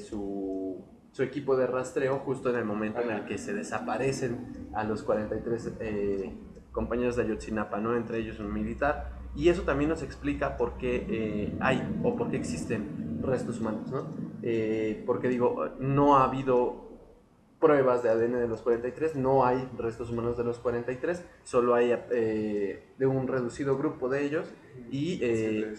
su, 0.08 0.82
su, 1.12 1.22
equipo 1.22 1.56
de 1.56 1.66
rastreo 1.66 2.18
justo 2.20 2.50
en 2.50 2.56
el 2.56 2.64
momento 2.64 3.00
en 3.00 3.10
el 3.10 3.24
que 3.26 3.36
se 3.36 3.52
desaparecen 3.52 4.68
a 4.74 4.84
los 4.84 5.02
43 5.02 5.72
compañeros 6.72 7.16
de 7.16 7.24
Ayotzinapa, 7.24 7.78
¿no? 7.78 7.96
Entre 7.96 8.18
ellos 8.18 8.38
un 8.38 8.52
militar. 8.52 9.20
Y 9.34 9.48
eso 9.48 9.62
también 9.62 9.90
nos 9.90 10.02
explica 10.02 10.56
por 10.56 10.78
qué 10.78 11.52
hay 11.60 12.00
o 12.02 12.16
por 12.16 12.30
qué 12.30 12.36
existen 12.36 13.20
restos 13.22 13.60
humanos, 13.60 13.90
¿no? 13.90 14.06
porque 15.06 15.28
digo, 15.28 15.68
no 15.78 16.16
ha 16.16 16.24
habido 16.24 16.81
pruebas 17.62 18.02
de 18.02 18.10
ADN 18.10 18.40
de 18.40 18.48
los 18.48 18.60
43, 18.60 19.14
no 19.14 19.46
hay 19.46 19.66
restos 19.78 20.10
humanos 20.10 20.36
de 20.36 20.42
los 20.42 20.58
43, 20.58 21.24
solo 21.44 21.74
hay 21.76 21.94
eh, 22.10 22.82
de 22.98 23.06
un 23.06 23.28
reducido 23.28 23.78
grupo 23.78 24.08
de 24.08 24.24
ellos 24.24 24.46
y 24.90 25.20
eh, 25.22 25.74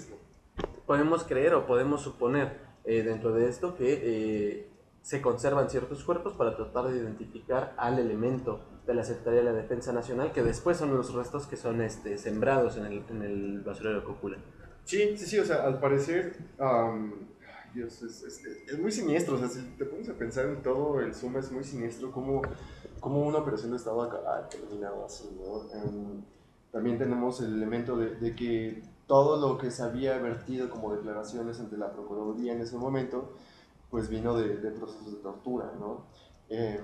podemos 0.87 1.25
creer 1.25 1.53
o 1.55 1.67
podemos 1.67 2.01
suponer 2.01 2.57
eh, 2.85 3.03
dentro 3.03 3.33
de 3.33 3.49
esto 3.49 3.75
que 3.75 4.71
se 5.01 5.21
conservan 5.21 5.69
ciertos 5.69 6.05
cuerpos 6.05 6.33
para 6.33 6.55
tratar 6.55 6.85
de 6.85 6.97
identificar 6.97 7.75
al 7.77 7.99
elemento 7.99 8.61
de 8.87 8.93
la 8.93 9.03
Secretaría 9.03 9.41
de 9.41 9.45
la 9.45 9.53
Defensa 9.53 9.91
Nacional, 9.91 10.31
que 10.31 10.41
después 10.41 10.77
son 10.77 10.95
los 10.95 11.13
restos 11.13 11.47
que 11.47 11.57
son 11.57 11.81
este, 11.81 12.17
sembrados 12.17 12.77
en 12.77 12.85
el, 12.85 13.03
en 13.09 13.21
el 13.21 13.59
basurero 13.59 13.99
de 13.99 14.05
Cocula. 14.05 14.37
Sí, 14.85 15.17
sí, 15.17 15.25
sí, 15.25 15.39
o 15.39 15.45
sea, 15.45 15.65
al 15.65 15.79
parecer 15.81 16.37
Dios, 17.73 18.01
es, 18.03 18.23
es, 18.23 18.45
es, 18.45 18.79
muy 18.79 18.91
siniestro. 18.91 19.35
O 19.35 19.37
sea, 19.39 19.49
si 19.49 19.61
te 19.77 19.85
pones 19.85 20.07
a 20.09 20.13
pensar 20.13 20.45
en 20.45 20.61
todo, 20.61 20.99
el 20.99 21.13
Zoom 21.13 21.37
es 21.37 21.51
muy 21.51 21.63
siniestro. 21.63 22.11
Como, 22.11 22.41
como 22.99 23.21
una 23.25 23.39
operación 23.39 23.71
de 23.71 23.77
Estado 23.77 24.01
ha 24.01 24.47
terminado 24.49 25.05
así, 25.05 25.29
¿no? 25.35 25.53
Um, 25.79 26.23
también 26.71 26.97
tenemos 26.97 27.39
el 27.41 27.53
elemento 27.53 27.97
de, 27.97 28.15
de, 28.15 28.35
que 28.35 28.81
todo 29.07 29.39
lo 29.39 29.57
que 29.57 29.69
se 29.69 29.83
había 29.83 30.17
vertido 30.17 30.69
como 30.69 30.93
declaraciones 30.95 31.59
ante 31.59 31.77
la 31.77 31.91
Procuraduría 31.91 32.53
en 32.53 32.61
ese 32.61 32.77
momento, 32.77 33.33
pues 33.91 34.09
vino 34.09 34.35
de, 34.35 34.57
de 34.57 34.71
procesos 34.71 35.11
de 35.11 35.19
tortura, 35.19 35.71
¿no? 35.79 36.05
Eh, 36.49 36.79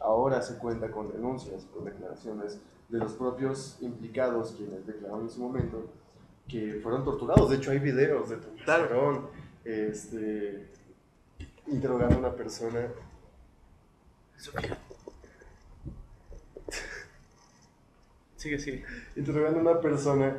ahora 0.00 0.42
se 0.42 0.58
cuenta 0.58 0.90
con 0.90 1.12
denuncias, 1.12 1.64
con 1.74 1.84
declaraciones 1.84 2.58
de 2.88 2.98
los 2.98 3.12
propios 3.12 3.78
implicados 3.80 4.52
quienes 4.56 4.86
declararon 4.86 5.22
en 5.22 5.30
su 5.30 5.40
momento 5.40 5.84
que 6.48 6.80
fueron 6.82 7.04
torturados. 7.04 7.50
De 7.50 7.56
hecho, 7.56 7.70
hay 7.70 7.78
videos 7.78 8.28
de 8.30 8.36
tortura. 8.36 8.88
Este, 9.64 10.68
interrogando 11.66 12.16
a 12.16 12.18
una 12.18 12.34
persona. 12.34 12.88
Sigue, 18.36 18.58
sigue. 18.58 18.84
Interrogando 19.16 19.58
a 19.58 19.62
una 19.62 19.80
persona. 19.80 20.36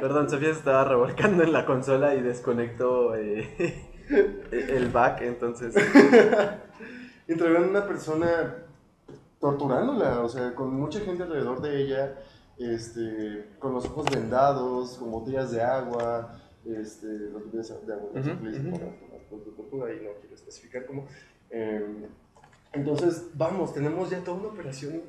Perdón, 0.00 0.28
Sofía 0.28 0.52
se 0.52 0.58
estaba 0.58 0.84
revolcando 0.84 1.42
en 1.42 1.52
la 1.52 1.64
consola 1.64 2.14
y 2.14 2.22
desconectó 2.22 3.14
eh, 3.16 3.90
el 4.50 4.90
back, 4.90 5.22
entonces. 5.22 5.74
interrogando 7.26 7.68
a 7.68 7.70
una 7.70 7.86
persona 7.86 8.56
torturándola, 9.40 10.20
o 10.20 10.28
sea, 10.28 10.54
con 10.54 10.74
mucha 10.74 11.00
gente 11.00 11.22
alrededor 11.22 11.60
de 11.60 11.82
ella, 11.82 12.14
este, 12.58 13.50
con 13.58 13.72
los 13.72 13.86
ojos 13.86 14.06
vendados, 14.10 14.96
con 14.98 15.10
botellas 15.10 15.50
de 15.50 15.62
agua, 15.62 16.32
este, 16.66 17.06
los 17.06 17.50
videos 17.50 17.86
de 17.86 17.92
agua 17.92 18.10
uh 18.12 18.16
-huh, 18.16 18.78
para 19.70 19.94
y 19.94 19.96
no 19.96 20.10
quiero 20.20 20.34
especificar 20.34 20.86
cómo. 20.86 21.06
Eh, 21.50 22.06
entonces, 22.72 23.30
vamos, 23.34 23.72
tenemos 23.74 24.10
ya 24.10 24.22
toda 24.24 24.38
una 24.38 24.48
operación 24.48 25.02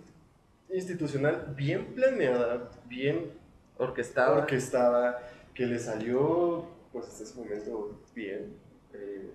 institucional 0.70 1.54
bien 1.56 1.94
planeada, 1.96 2.72
bien 2.88 3.32
orquestada, 3.78 4.38
orquestada 4.38 5.30
que 5.54 5.66
le 5.66 5.80
salió, 5.80 6.66
pues 6.92 7.08
hasta 7.08 7.24
ese 7.24 7.36
momento, 7.40 8.00
bien, 8.14 8.58
eh, 8.94 9.32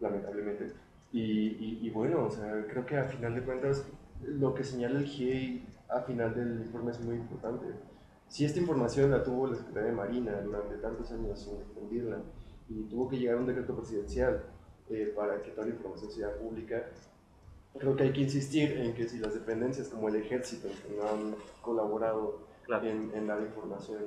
lamentablemente. 0.00 0.72
Y, 1.12 1.20
y, 1.20 1.78
y, 1.82 1.90
bueno, 1.90 2.26
o 2.26 2.30
sea, 2.30 2.66
creo 2.68 2.86
que 2.86 2.96
a 2.96 3.04
final 3.04 3.34
de 3.34 3.42
cuentas, 3.42 3.84
lo 4.22 4.54
que 4.54 4.64
señala 4.64 4.98
el 4.98 5.06
GIEI 5.06 5.66
a 5.88 6.00
final 6.02 6.34
del 6.34 6.62
informe 6.62 6.90
es 6.92 7.00
muy 7.00 7.16
importante 7.16 7.66
si 8.32 8.46
esta 8.46 8.60
información 8.60 9.10
la 9.10 9.22
tuvo 9.22 9.46
la 9.46 9.56
Secretaría 9.56 9.90
de 9.90 9.94
Marina 9.94 10.40
durante 10.40 10.76
tantos 10.76 11.12
años 11.12 11.38
sin 11.38 11.58
difundirla 11.58 12.16
y 12.66 12.84
tuvo 12.84 13.06
que 13.06 13.18
llegar 13.18 13.36
un 13.36 13.44
decreto 13.44 13.76
presidencial 13.76 14.42
eh, 14.88 15.12
para 15.14 15.42
que 15.42 15.50
toda 15.50 15.66
la 15.66 15.74
información 15.74 16.10
sea 16.10 16.34
pública, 16.38 16.82
creo 17.78 17.94
que 17.94 18.04
hay 18.04 18.12
que 18.14 18.22
insistir 18.22 18.72
en 18.78 18.94
que 18.94 19.06
si 19.06 19.18
las 19.18 19.34
dependencias 19.34 19.88
como 19.88 20.08
el 20.08 20.16
ejército 20.16 20.68
no 20.96 21.06
han 21.06 21.34
colaborado 21.60 22.38
en, 22.68 23.12
en, 23.14 23.26
dar 23.26 23.42
información, 23.42 24.04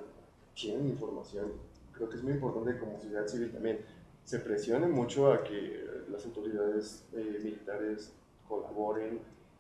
tienen 0.56 0.88
información, 0.88 1.52
creo 1.94 2.10
que 2.10 2.16
es 2.16 2.24
muy 2.24 2.34
importante 2.34 2.80
como 2.80 2.98
sociedad 2.98 3.28
civil 3.28 3.52
también 3.52 3.82
se 4.24 4.40
presione 4.40 4.88
mucho 4.88 5.32
a 5.32 5.44
que 5.44 5.86
las 6.10 6.26
autoridades 6.26 7.06
eh, 7.14 7.40
militares 7.44 8.12
colaboren 8.50 9.20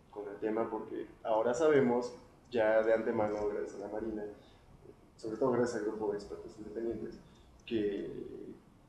con 0.10 0.28
el 0.28 0.38
tema 0.38 0.68
porque 0.72 1.06
ahora 1.22 1.54
sabemos 1.54 2.16
ya 2.50 2.82
de 2.82 2.96
antemano 2.96 3.48
gracias 3.50 3.76
a 3.76 3.86
la 3.86 3.90
Marina 3.90 4.24
sobre 5.16 5.38
todo 5.38 5.52
gracias 5.52 5.78
al 5.82 5.86
grupo 5.86 6.12
de 6.12 6.18
expertos 6.18 6.56
independientes, 6.58 7.20
que, 7.66 8.10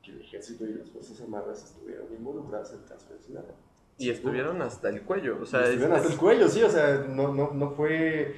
que 0.03 0.11
el 0.11 0.21
ejército 0.21 0.65
y 0.65 0.73
las 0.73 0.89
Fuerzas 0.89 1.19
Armadas 1.21 1.63
estuvieron 1.63 2.05
involucradas 2.13 2.73
en 2.73 2.79
el 2.79 2.85
caso 2.85 3.13
de 3.13 3.19
Sinaloa. 3.19 3.55
Y 3.97 4.09
estuvieron 4.11 4.61
hasta 4.61 4.89
el 4.89 5.01
cuello, 5.01 5.39
o 5.41 5.45
sea... 5.45 5.61
Estuvieron 5.61 5.93
hasta 5.93 6.11
el 6.11 6.17
cuello, 6.17 6.47
sí, 6.47 6.61
o 6.61 6.69
sea, 6.69 7.05
no, 7.09 7.33
no, 7.33 7.51
no 7.51 7.71
fue 7.71 8.35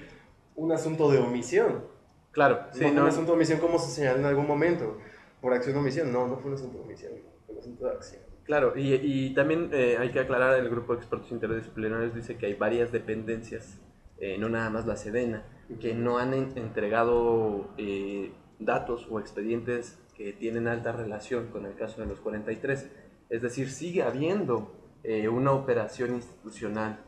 un 0.55 0.72
asunto 0.72 1.12
de 1.12 1.19
omisión. 1.19 1.84
Claro, 2.31 2.67
sí, 2.72 2.79
no, 2.86 2.91
fue 2.91 3.01
un 3.01 3.08
asunto 3.08 3.31
de 3.31 3.36
omisión 3.36 3.60
como 3.60 3.77
se 3.79 3.91
señaló 3.91 4.19
en 4.19 4.25
algún 4.25 4.48
momento, 4.48 4.98
por 5.41 5.53
acción 5.53 5.75
o 5.75 5.79
omisión, 5.79 6.13
no, 6.13 6.27
no 6.27 6.38
fue 6.38 6.51
un 6.51 6.55
asunto 6.55 6.77
de 6.77 6.84
omisión, 6.84 7.12
fue 7.46 7.55
un 7.55 7.60
asunto 7.60 7.86
de 7.86 7.91
acción. 7.91 8.22
Claro, 8.46 8.74
y, 8.75 8.93
y 8.93 9.34
también 9.34 9.69
eh, 9.74 9.98
hay 10.00 10.12
que 10.12 10.19
aclarar, 10.19 10.58
el 10.58 10.69
grupo 10.69 10.93
de 10.93 11.00
expertos 11.00 11.31
interdisciplinarios 11.31 12.15
dice 12.15 12.38
que 12.38 12.46
hay 12.46 12.53
varias 12.53 12.91
dependencias, 12.91 13.79
eh, 14.17 14.38
no 14.38 14.50
nada 14.50 14.69
más 14.69 14.86
la 14.86 14.96
Sedena, 14.96 15.46
que 15.77 15.93
no 15.93 16.17
han 16.17 16.33
entregado 16.33 17.69
eh, 17.77 18.31
datos 18.57 19.07
o 19.09 19.19
expedientes 19.19 19.97
que 20.15 20.33
tienen 20.33 20.67
alta 20.67 20.91
relación 20.91 21.47
con 21.47 21.65
el 21.65 21.75
caso 21.75 22.01
de 22.01 22.07
los 22.07 22.19
43. 22.19 22.88
Es 23.29 23.41
decir, 23.41 23.69
sigue 23.69 24.01
habiendo 24.01 24.73
eh, 25.03 25.29
una 25.29 25.51
operación 25.51 26.15
institucional 26.15 26.99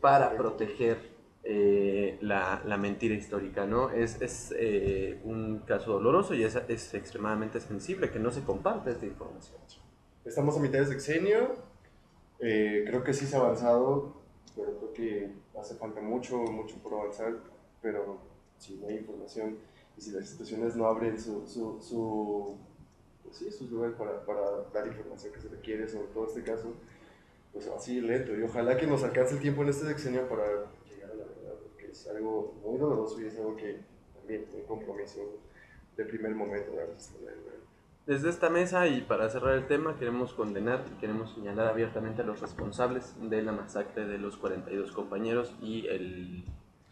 para 0.00 0.36
proteger 0.36 1.16
eh, 1.42 2.16
la, 2.22 2.62
la, 2.64 2.76
mentira 2.76 3.14
histórica, 3.14 3.66
¿no? 3.66 3.90
Es, 3.90 4.20
es 4.22 4.54
un 5.24 5.60
caso 5.66 5.92
doloroso 5.92 6.34
y 6.34 6.44
es, 6.44 6.56
es, 6.68 6.94
extremadamente 6.94 7.60
sensible 7.60 8.10
que 8.10 8.18
no 8.18 8.30
se 8.30 8.42
comparte 8.42 8.90
esta 8.92 9.06
información. 9.06 9.58
Estamos 10.24 10.56
a 10.56 10.60
mitad 10.60 10.78
de 10.78 10.86
sexenio, 10.86 11.54
creo 12.38 13.04
que 13.04 13.12
sí 13.12 13.26
se 13.26 13.36
ha 13.36 13.40
avanzado, 13.40 14.16
pero 14.56 14.76
creo 14.78 14.92
que 14.92 15.30
hace 15.60 15.74
falta 15.76 16.00
mucho, 16.00 16.38
mucho 16.38 16.76
por 16.82 16.94
avanzar 16.94 17.34
pero 17.82 18.18
si 18.58 18.76
no 18.76 18.88
hay 18.88 18.96
información 18.98 19.58
y 19.96 20.00
si 20.00 20.10
las 20.10 20.22
instituciones 20.22 20.76
no 20.76 20.86
abren 20.86 21.18
su, 21.20 21.46
su, 21.46 21.80
su 21.80 22.56
pues 23.24 23.36
sí, 23.36 23.50
sus 23.50 23.70
lugares 23.70 23.96
para, 23.96 24.24
para 24.24 24.40
dar 24.72 24.86
información 24.86 25.32
que 25.32 25.40
se 25.40 25.48
requiere 25.48 25.88
sobre 25.88 26.06
todo 26.08 26.26
este 26.26 26.42
caso, 26.42 26.74
pues 27.52 27.66
así 27.68 28.00
lento. 28.00 28.36
Y 28.36 28.42
ojalá 28.42 28.76
que 28.76 28.86
nos 28.86 29.02
alcance 29.02 29.34
el 29.34 29.40
tiempo 29.40 29.62
en 29.62 29.70
este 29.70 29.86
sexenio 29.86 30.28
para 30.28 30.44
llegar 30.88 31.10
a 31.10 31.14
la 31.14 31.24
verdad, 31.24 31.54
porque 31.62 31.90
es 31.90 32.06
algo 32.08 32.54
muy 32.64 32.78
doloroso 32.78 33.20
y 33.20 33.26
es 33.26 33.36
algo 33.36 33.56
que 33.56 33.80
también 34.14 34.46
un 34.54 34.62
compromiso 34.62 35.20
de 35.96 36.04
primer 36.04 36.34
momento 36.34 36.72
de 36.72 36.86
desde 38.06 38.30
esta 38.30 38.50
mesa 38.50 38.86
y 38.86 39.00
para 39.00 39.28
cerrar 39.28 39.54
el 39.54 39.66
tema 39.66 39.98
queremos 39.98 40.32
condenar 40.32 40.84
y 40.92 41.00
queremos 41.00 41.34
señalar 41.34 41.66
abiertamente 41.66 42.22
a 42.22 42.24
los 42.24 42.40
responsables 42.40 43.16
de 43.20 43.42
la 43.42 43.50
masacre 43.50 44.06
de 44.06 44.18
los 44.18 44.36
42 44.36 44.92
compañeros 44.92 45.56
y 45.60 45.88
el 45.88 46.44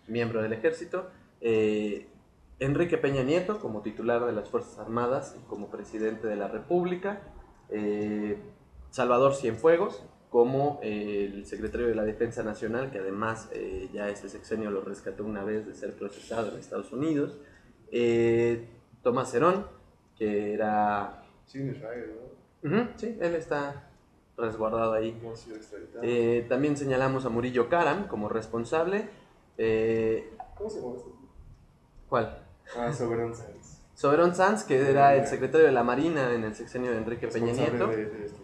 miembro 0.07 0.43
del 0.43 0.53
ejército. 0.53 1.11
Eh, 1.41 2.09
Enrique 2.59 2.99
Peña 2.99 3.23
Nieto 3.23 3.59
como 3.61 3.83
titular 3.83 4.25
de 4.25 4.33
las 4.33 4.49
Fuerzas 4.49 4.79
Armadas 4.79 5.37
y 5.39 5.47
como 5.49 5.71
presidente 5.71 6.27
de 6.27 6.37
la 6.37 6.49
República. 6.49 7.23
Eh, 7.71 8.39
Salvador 8.91 9.35
Cienfuegos 9.35 10.05
como 10.31 10.81
eh, 10.83 11.31
el 11.33 11.47
secretario 11.47 11.87
de 11.87 11.95
la 11.95 12.05
Defensa 12.05 12.43
Nacional, 12.43 12.91
que 12.91 12.99
además 12.99 13.51
ya 13.93 14.09
este 14.09 14.29
sexenio 14.29 14.71
lo 14.71 14.81
rescató 14.81 15.25
una 15.25 15.45
vez 15.45 15.65
de 15.67 15.75
ser 15.75 15.93
procesado 15.95 16.51
en 16.53 16.59
Estados 16.59 16.93
Unidos. 16.93 17.39
Tomás 19.03 19.33
Herón 19.35 19.67
que 20.17 20.55
era... 20.55 21.23
Sí, 21.47 21.59
en 21.59 21.71
Israel, 21.71 22.13
¿no? 22.63 22.89
sí, 22.97 23.17
él 23.21 23.35
está 23.35 23.91
resguardado 24.37 24.95
ahí. 24.95 25.21
Eh, 26.03 26.47
también 26.49 26.77
señalamos 26.77 27.27
a 27.27 27.29
Murillo 27.29 27.69
Karam 27.69 28.09
como 28.09 28.29
responsable. 28.29 29.09
Eh, 29.59 30.33
¿Cómo 30.57 30.71
se 30.71 30.81
llama 30.81 30.97
esto? 30.97 31.13
¿Cuál? 32.09 32.43
Ah, 32.77 32.93
Soberón 32.93 33.35
Sanz. 33.35 33.81
Soberón 33.95 34.35
Sanz, 34.35 34.65
que 34.65 34.91
era 34.91 35.15
el 35.15 35.27
secretario 35.29 35.67
de 35.67 35.73
la 35.73 35.85
Marina 35.85 36.33
en 36.33 36.43
el 36.43 36.55
sexenio 36.55 36.91
de 36.91 36.99
Enrique 36.99 37.29
Peña 37.29 37.53
Nieto, 37.53 37.89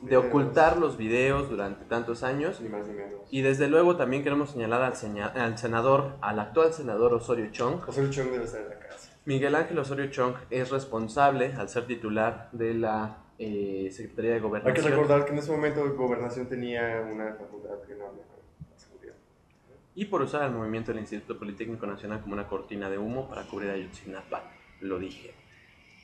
de, 0.02 0.16
ocultar 0.16 0.76
los 0.76 0.96
videos 0.96 1.50
durante 1.50 1.84
tantos 1.86 2.22
años. 2.22 2.60
Ni 2.60 2.68
más 2.68 2.86
ni 2.86 2.94
menos. 2.94 3.20
Y 3.30 3.42
desde 3.42 3.66
luego 3.66 3.96
también 3.96 4.22
queremos 4.22 4.50
señalar 4.50 4.82
al, 4.82 4.94
al 5.40 5.58
senador, 5.58 6.16
al 6.20 6.38
actual 6.38 6.72
senador 6.72 7.14
Osorio 7.14 7.50
Chong. 7.50 7.88
Osorio 7.88 8.10
Chong 8.10 8.30
debe 8.30 8.44
estar 8.44 8.60
en 8.60 8.68
la 8.68 8.78
casa. 8.78 9.10
Miguel 9.24 9.54
Ángel 9.56 9.78
Osorio 9.78 10.08
Chong 10.08 10.34
es 10.50 10.70
responsable, 10.70 11.52
al 11.58 11.68
ser 11.68 11.86
titular 11.86 12.48
de 12.52 12.74
la 12.74 13.24
eh, 13.38 13.90
Secretaría 13.92 14.34
de 14.34 14.40
Gobernación. 14.40 14.76
Hay 14.76 14.82
que 14.82 14.96
recordar 14.96 15.24
que 15.24 15.32
en 15.32 15.38
ese 15.38 15.50
momento 15.50 15.94
Gobernación 15.94 16.46
tenía 16.46 17.06
una 17.10 17.34
facultad 17.34 17.80
que 17.86 17.94
no 17.96 18.06
había. 18.06 18.29
Y 19.94 20.06
por 20.06 20.22
usar 20.22 20.44
el 20.44 20.52
movimiento 20.52 20.92
del 20.92 21.00
Instituto 21.00 21.38
Politécnico 21.38 21.86
Nacional 21.86 22.20
como 22.20 22.34
una 22.34 22.46
cortina 22.46 22.88
de 22.88 22.98
humo 22.98 23.28
para 23.28 23.46
cubrir 23.46 23.70
a 23.70 23.76
Yotzinapa, 23.76 24.50
lo 24.80 24.98
dije. 24.98 25.34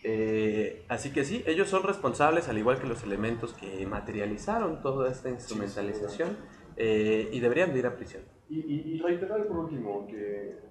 Eh, 0.03 0.85
así 0.89 1.13
que 1.13 1.25
sí, 1.25 1.43
ellos 1.47 1.69
son 1.69 1.83
responsables, 1.83 2.49
al 2.49 2.59
igual 2.59 2.79
que 2.81 2.87
los 2.87 3.03
elementos 3.03 3.53
que 3.55 3.87
materializaron 3.87 4.83
toda 4.83 5.11
esta 5.11 5.31
instrumentalización, 5.31 6.37
eh, 6.77 7.31
y 7.33 7.41
deberían 7.41 7.73
de 7.73 7.79
ir 7.79 7.87
a 7.87 7.97
prisión. 7.97 8.23
Y, 8.49 8.59
y 8.59 9.01
reiterar 9.01 9.47
por 9.47 9.59
último 9.59 10.07
que 10.07 10.67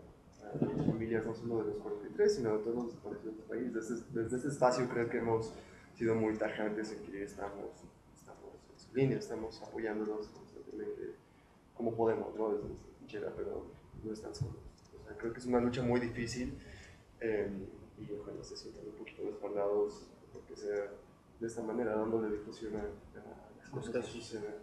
familias, 0.59 1.25
no 1.25 1.33
solo 1.33 1.63
de 1.63 1.69
los 1.71 1.77
43, 1.79 2.35
sino 2.35 2.57
de 2.57 2.63
todos 2.63 2.75
los 2.75 2.87
desaparecidos 2.87 3.37
del 3.37 3.45
país. 3.45 3.73
Desde, 3.73 3.95
desde, 4.11 4.37
este 4.37 4.49
espacio 4.49 4.87
creo 4.89 5.09
que 5.09 5.17
hemos 5.17 5.53
sido 5.93 6.15
muy 6.15 6.37
tajantes 6.37 6.91
en 6.91 7.11
que 7.11 7.23
estamos, 7.23 7.83
estamos 8.15 8.55
en 8.71 8.79
su 8.79 8.95
línea, 8.95 9.17
estamos 9.17 9.61
apoyándolos 9.61 10.27
constantemente 10.29 11.15
como 11.73 11.95
podemos, 11.95 12.35
¿no? 12.35 12.53
Desde 12.53 12.69
trinchera, 13.05 13.31
pero 13.35 13.65
no 14.03 14.13
están 14.13 14.33
solos. 14.33 14.55
O 15.01 15.07
sea, 15.07 15.17
creo 15.17 15.33
que 15.33 15.39
es 15.39 15.45
una 15.45 15.59
lucha 15.59 15.81
muy 15.81 15.99
difícil 15.99 16.57
eh, 17.19 17.49
y 17.97 18.11
ojalá 18.13 18.43
se 18.43 18.57
sientan 18.57 18.85
un 18.87 18.93
poquito 18.93 19.23
respaldados 19.25 20.07
porque 20.33 20.55
sea 20.55 20.91
de 21.39 21.47
esta 21.47 21.61
manera, 21.61 21.95
dándole 21.95 22.35
difusión 22.37 22.75
a, 22.75 22.83
las 23.59 23.69
cosas 23.69 23.93
que 23.93 24.03
suceden 24.03 24.55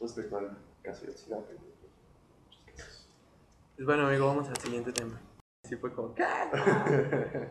respecto 0.00 0.38
al 0.38 0.56
caso 0.82 1.02
de 1.02 1.08
Ayotzinapa. 1.08 1.46
Pues 3.76 3.86
bueno, 3.86 4.06
amigo, 4.06 4.26
vamos 4.26 4.48
al 4.48 4.56
siguiente 4.58 4.92
tema. 4.92 5.20
Sí, 5.64 5.76
fue 5.76 5.92
como. 5.92 6.14
¿Qué? 6.14 6.24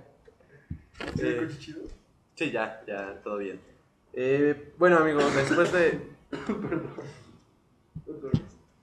¿Sí, 1.16 1.22
eh, 1.26 1.48
chido? 1.58 1.82
Sí, 2.36 2.52
ya, 2.52 2.84
ya, 2.86 3.22
todo 3.24 3.38
bien. 3.38 3.60
Eh, 4.14 4.74
bueno, 4.78 4.98
amigo, 4.98 5.22
después 5.32 5.72
de. 5.72 6.00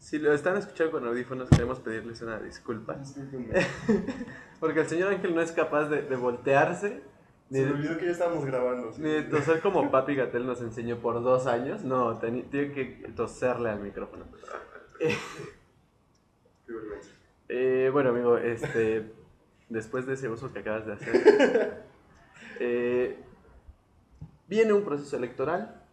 Si 0.07 0.21
lo 0.21 0.33
están 0.33 0.57
escuchando 0.57 0.93
con 0.93 1.09
audífonos, 1.09 1.51
queremos 1.51 1.81
pedirles 1.81 2.23
una 2.23 2.39
disculpa. 2.39 2.97
Porque 4.61 4.83
el 4.83 4.87
señor 4.87 5.13
Ángel 5.13 5.35
no 5.35 5.41
es 5.41 5.51
capaz 5.51 5.89
de, 5.89 6.03
de 6.03 6.15
voltearse. 6.15 7.03
Ni 7.51 7.59
Se 7.59 7.67
me 7.67 7.73
olvidó 7.73 7.99
que 7.99 8.05
ya 8.05 8.13
estábamos 8.13 8.45
grabando. 8.45 8.93
Ni 8.99 9.11
de 9.11 9.23
toser 9.25 9.61
como 9.61 9.91
Papi 9.91 10.15
Gatel 10.15 10.47
nos 10.47 10.61
enseñó 10.61 10.99
por 10.99 11.21
dos 11.25 11.49
años. 11.49 11.83
No, 11.83 12.21
tiene 12.21 12.45
que 12.49 13.13
toserle 13.17 13.69
al 13.69 13.81
micrófono. 13.81 14.27
Qué 15.01 15.17
vergüenza. 16.69 17.11
Eh, 17.49 17.91
bueno, 17.93 18.11
amigo, 18.11 18.39
este, 18.39 19.13
después 19.69 20.05
de 20.05 20.15
ese 20.15 20.29
uso 20.29 20.53
que 20.53 20.59
acabas 20.59 20.85
de 20.85 20.93
hacer, 20.95 21.85
eh, 22.59 23.19
viene 24.49 24.73
un 24.73 24.85
proceso 24.85 25.17
electoral 25.17 25.85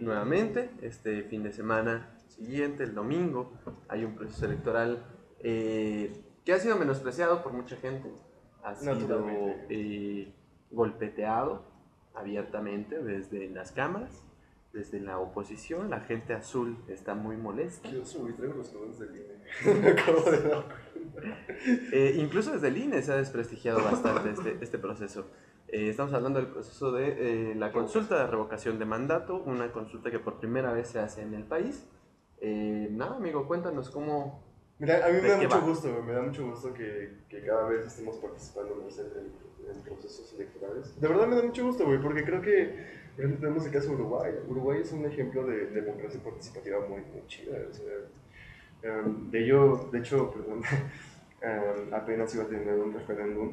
nuevamente. 0.00 0.70
Este 0.82 1.22
fin 1.22 1.44
de 1.44 1.52
semana 1.52 2.15
siguiente, 2.36 2.84
el 2.84 2.94
domingo, 2.94 3.52
hay 3.88 4.04
un 4.04 4.14
proceso 4.14 4.46
electoral 4.46 5.04
eh, 5.40 6.24
que 6.44 6.52
ha 6.52 6.58
sido 6.58 6.76
menospreciado 6.76 7.42
por 7.42 7.52
mucha 7.52 7.76
gente, 7.76 8.12
ha 8.62 8.74
sido 8.74 9.24
golpeteado 10.70 11.64
abiertamente 12.14 13.02
desde 13.02 13.48
las 13.48 13.72
cámaras 13.72 14.26
desde 14.76 15.00
la 15.00 15.18
oposición, 15.18 15.88
la 15.88 16.00
gente 16.00 16.34
azul 16.34 16.76
está 16.86 17.14
muy 17.14 17.38
molesta. 17.38 17.88
Yo 17.88 18.04
subí, 18.04 18.34
los 18.38 18.98
del 18.98 19.16
INE. 19.16 19.42
eh, 21.92 22.14
incluso 22.18 22.52
desde 22.52 22.68
el 22.68 22.76
INE 22.76 23.00
se 23.00 23.12
ha 23.12 23.16
desprestigiado 23.16 23.82
bastante 23.82 24.28
este, 24.30 24.58
este 24.60 24.78
proceso. 24.78 25.30
Eh, 25.68 25.88
estamos 25.88 26.12
hablando 26.12 26.40
del 26.40 26.48
proceso 26.48 26.92
de 26.92 27.52
eh, 27.52 27.54
la 27.54 27.72
consulta 27.72 28.18
de 28.18 28.26
revocación 28.26 28.78
de 28.78 28.84
mandato, 28.84 29.42
una 29.46 29.72
consulta 29.72 30.10
que 30.10 30.18
por 30.18 30.38
primera 30.38 30.72
vez 30.72 30.88
se 30.88 31.00
hace 31.00 31.22
en 31.22 31.32
el 31.32 31.44
país. 31.44 31.88
Nada, 32.90 33.16
amigo, 33.16 33.46
cuéntanos 33.46 33.90
cómo... 33.90 34.42
Mira, 34.78 35.06
a 35.06 35.08
mí 35.08 35.20
me 35.22 35.28
da 35.28 35.36
mucho 35.38 35.60
gusto, 35.62 36.02
me 36.02 36.12
da 36.12 36.22
mucho 36.22 36.46
gusto 36.50 36.74
que, 36.74 37.10
que 37.28 37.40
cada 37.40 37.66
vez 37.68 37.86
estemos 37.86 38.16
participando 38.16 38.74
más 38.76 38.98
en, 38.98 39.06
en, 39.74 39.82
procesos 39.82 40.34
electorales. 40.34 41.00
De 41.00 41.08
verdad 41.08 41.26
me 41.26 41.36
da 41.36 41.42
mucho 41.42 41.64
gusto, 41.64 41.86
güey, 41.86 42.00
porque 42.00 42.24
creo 42.24 42.42
que 42.42 42.86
por 43.16 43.24
ejemplo, 43.24 43.40
tenemos 43.40 43.64
el 43.64 43.72
caso 43.72 43.88
de 43.88 43.94
Uruguay. 43.94 44.32
Uruguay 44.46 44.80
es 44.82 44.92
un 44.92 45.06
ejemplo 45.06 45.46
de 45.46 45.66
democracia 45.68 46.20
participativa 46.22 46.80
muy, 46.80 47.00
muy 47.00 47.26
chida. 47.26 47.56
Em, 48.82 49.30
de 49.30 49.44
ello, 49.44 49.88
de 49.90 49.98
hecho, 49.98 50.30
perdón, 50.34 50.62
em, 51.40 51.94
apenas 51.94 52.34
iba 52.34 52.44
a 52.44 52.48
tener 52.48 52.74
un 52.74 52.92
referéndum 52.92 53.52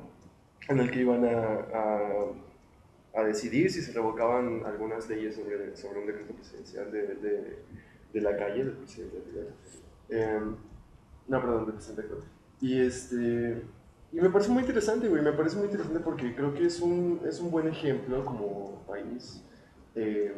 en 0.68 0.80
el 0.80 0.92
que 0.92 1.00
iban 1.00 1.24
a, 1.26 2.34
a, 3.14 3.24
decidir 3.24 3.72
si 3.72 3.82
se 3.82 3.94
revocaban 3.94 4.66
algunas 4.66 5.08
leyes 5.08 5.36
sobre, 5.36 5.76
sobre 5.78 6.00
un 6.00 6.08
decreto 6.08 6.34
presidencial 6.34 6.92
de, 6.92 7.08
de, 7.16 7.58
de 8.14 8.22
la 8.22 8.38
calle, 8.38 8.64
del 8.66 8.74
presidente. 8.74 9.18
Em, 10.10 10.56
no, 11.28 11.42
perdón, 11.42 11.66
del 11.66 11.76
presidente. 11.76 12.16
Y 12.62 12.80
este 12.80 13.64
y 14.14 14.22
me 14.22 14.30
parece 14.30 14.52
muy 14.52 14.62
interesante, 14.62 15.10
güey, 15.10 15.24
me 15.24 15.34
parece 15.34 15.56
muy 15.58 15.66
interesante 15.66 16.00
porque 16.00 16.36
creo 16.36 16.54
que 16.54 16.68
es 16.68 16.80
un, 16.80 17.20
es 17.26 17.40
un 17.40 17.50
buen 17.50 17.68
ejemplo 17.68 18.24
como 18.24 18.84
país 18.86 19.44
eh, 19.96 20.36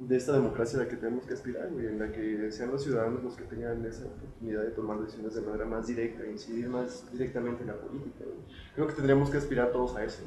de 0.00 0.16
esta 0.16 0.32
democracia 0.32 0.80
a 0.80 0.82
la 0.82 0.88
que 0.88 0.96
tenemos 0.96 1.24
que 1.24 1.34
aspirar, 1.34 1.68
en 1.68 1.98
la 2.00 2.10
que 2.10 2.50
sean 2.50 2.72
los 2.72 2.82
ciudadanos 2.82 3.22
los 3.22 3.36
que 3.36 3.44
tengan 3.44 3.86
esa 3.86 4.06
oportunidad 4.06 4.62
de 4.62 4.70
tomar 4.72 4.98
decisiones 4.98 5.34
de 5.34 5.42
manera 5.42 5.64
más 5.64 5.86
directa, 5.86 6.26
incidir 6.26 6.68
más 6.68 7.08
directamente 7.12 7.62
en 7.62 7.68
la 7.68 7.76
política. 7.76 8.24
Creo 8.74 8.88
que 8.88 8.94
tendríamos 8.94 9.30
que 9.30 9.36
aspirar 9.36 9.70
todos 9.70 9.94
a 9.94 10.04
eso. 10.04 10.24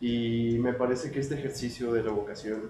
Y 0.00 0.58
me 0.58 0.72
parece 0.72 1.10
que 1.10 1.20
este 1.20 1.34
ejercicio 1.34 1.92
de 1.92 2.00
revocación, 2.00 2.62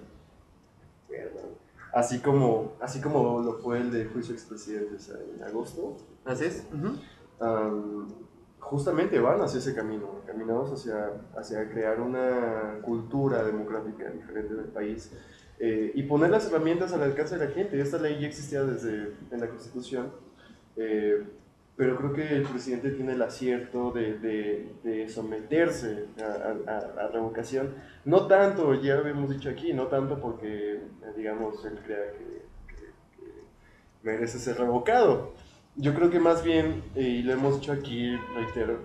así 1.92 2.20
como, 2.20 2.76
así 2.80 3.00
como 3.00 3.40
lo 3.40 3.54
fue 3.54 3.78
el 3.78 3.90
de 3.90 4.06
juicio 4.06 4.34
expresidentes 4.34 5.10
en 5.36 5.42
agosto, 5.42 5.96
así 6.24 6.44
es, 6.44 6.64
justamente 8.58 9.18
van 9.18 9.40
hacia 9.40 9.58
ese 9.58 9.74
camino, 9.74 10.20
caminados 10.26 10.72
hacia, 10.72 11.10
hacia 11.36 11.68
crear 11.70 12.00
una 12.00 12.78
cultura 12.82 13.42
democrática 13.42 14.10
diferente 14.10 14.54
del 14.54 14.66
país 14.66 15.10
eh, 15.58 15.92
y 15.94 16.02
poner 16.04 16.30
las 16.30 16.46
herramientas 16.46 16.92
al 16.92 17.02
alcance 17.02 17.36
de 17.36 17.46
la 17.46 17.52
gente. 17.52 17.80
Esta 17.80 17.98
ley 17.98 18.20
ya 18.20 18.28
existía 18.28 18.62
desde 18.62 19.14
en 19.30 19.40
la 19.40 19.48
Constitución, 19.48 20.12
eh, 20.76 21.24
pero 21.80 21.96
creo 21.96 22.12
que 22.12 22.36
el 22.36 22.42
presidente 22.42 22.90
tiene 22.90 23.12
el 23.12 23.22
acierto 23.22 23.90
de, 23.90 24.18
de, 24.84 25.08
someterse 25.08 26.08
a, 26.20 27.04
a, 27.04 27.08
revocación, 27.08 27.74
no 28.04 28.26
tanto, 28.26 28.74
ya 28.74 28.96
lo 28.96 29.06
hemos 29.06 29.30
dicho 29.30 29.48
aquí, 29.48 29.72
no 29.72 29.86
tanto 29.86 30.20
porque, 30.20 30.74
eh, 30.74 30.82
digamos, 31.16 31.64
él 31.64 31.80
crea 31.82 32.12
que, 32.12 32.44
que 32.76 32.84
merece 34.02 34.38
ser 34.38 34.58
revocado, 34.58 35.32
yo 35.74 35.94
creo 35.94 36.10
que 36.10 36.20
más 36.20 36.44
bien, 36.44 36.84
y 36.94 37.22
lo 37.22 37.32
hemos 37.32 37.58
dicho 37.58 37.72
aquí, 37.72 38.14
reitero, 38.34 38.80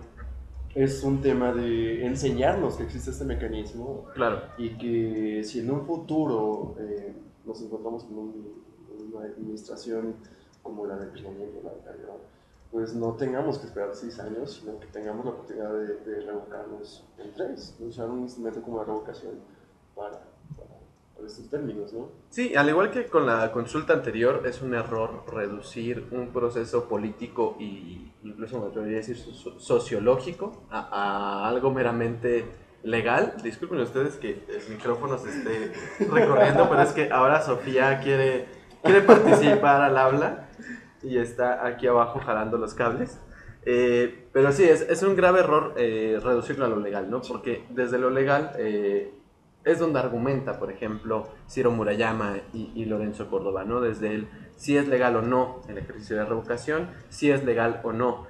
es 0.74 1.04
un 1.04 1.20
tema 1.20 1.52
de 1.52 2.06
enseñarnos 2.06 2.78
que 2.78 2.84
existe 2.84 3.12
este 3.12 3.26
mecanismo. 3.26 4.06
Claro. 4.14 4.42
Y 4.58 4.70
que 4.78 5.44
si 5.44 5.60
en 5.60 5.70
un 5.70 5.86
futuro 5.86 6.78
eh, 6.80 7.14
nos 7.46 7.62
encontramos 7.62 8.06
con 8.06 8.18
una 8.18 9.26
administración 9.26 10.16
como 10.64 10.86
la 10.86 10.96
de 10.96 11.08
Peña 11.08 11.32
la 11.62 11.74
de 11.74 11.80
Calderón, 11.84 12.36
pues 12.72 12.94
no 12.94 13.14
tengamos 13.14 13.58
que 13.58 13.68
esperar 13.68 13.94
seis 13.94 14.20
años, 14.20 14.60
sino 14.62 14.80
que 14.80 14.88
tengamos 14.88 15.26
la 15.26 15.32
oportunidad 15.32 15.74
de, 15.74 16.22
revocarnos 16.22 17.06
en 17.18 17.34
tres, 17.34 17.76
usar 17.80 18.10
un 18.10 18.24
instrumento 18.24 18.62
como 18.62 18.78
la 18.78 18.86
revocación 18.86 19.34
para 19.96 20.22
por 21.16 21.26
estos 21.26 21.50
términos, 21.50 21.94
¿no? 21.94 22.10
Sí, 22.30 22.56
al 22.56 22.68
igual 22.68 22.92
que 22.92 23.08
con 23.08 23.26
la 23.26 23.52
consulta 23.52 23.94
anterior, 23.94 24.44
es 24.46 24.62
un 24.62 24.74
error 24.74 25.24
reducir 25.32 26.08
un 26.12 26.34
proceso 26.34 26.90
político 26.90 27.56
y 27.60 28.12
incluso 28.24 28.60
me 28.60 28.68
atrevería 28.68 28.98
a 28.98 29.02
decir 29.02 29.18
sociológico 29.18 30.64
a, 30.70 31.48
algo 31.48 31.72
meramente 31.72 32.46
legal. 32.84 33.36
Disculpen 33.42 33.80
ustedes 33.80 34.18
que 34.18 34.46
el 34.50 34.70
micrófono 34.70 35.18
se 35.18 35.30
esté 35.30 35.74
recorriendo, 36.12 36.68
pero 36.70 36.82
es 36.82 36.92
que 36.92 37.10
ahora 37.10 37.42
Sofía 37.42 38.02
quiere, 38.02 38.48
quiere 38.84 39.02
participar 39.02 39.82
al 39.82 39.98
habla 39.98 40.45
y 41.06 41.18
está 41.18 41.66
aquí 41.66 41.88
abajo 41.88 42.20
jalando 42.20 42.58
los 42.58 42.74
cables. 42.74 43.20
Eh, 43.66 44.28
pero 44.32 44.52
sí, 44.52 44.64
es, 44.64 44.82
es, 44.82 45.02
un 45.02 45.16
grave 45.16 45.40
error 45.40 45.74
eh, 45.76 46.20
reducirlo 46.24 46.66
a 46.66 46.68
lo 46.68 46.80
legal, 46.80 47.10
¿no? 47.10 47.22
Porque 47.22 47.66
desde 47.72 47.98
lo 47.98 48.12
legal 48.12 48.52
eh, 48.60 49.12
es 49.64 49.80
donde 49.80 50.00
argumenta, 50.00 50.60
por 50.60 50.72
ejemplo, 50.72 51.30
Ciro 51.50 51.72
Murayama 51.72 52.36
y, 52.54 52.86
Lorenzo 52.86 53.28
Córdoba, 53.30 53.64
¿no? 53.64 53.82
Desde 53.82 54.14
el 54.14 54.28
si 54.56 54.78
es 54.78 54.88
legal 54.88 55.16
o 55.16 55.22
no 55.22 55.62
el 55.68 55.80
ejercicio 55.80 56.16
de 56.16 56.26
revocación, 56.26 56.90
si 57.10 57.32
es 57.32 57.44
legal 57.44 57.82
o 57.84 57.92
no 57.92 58.28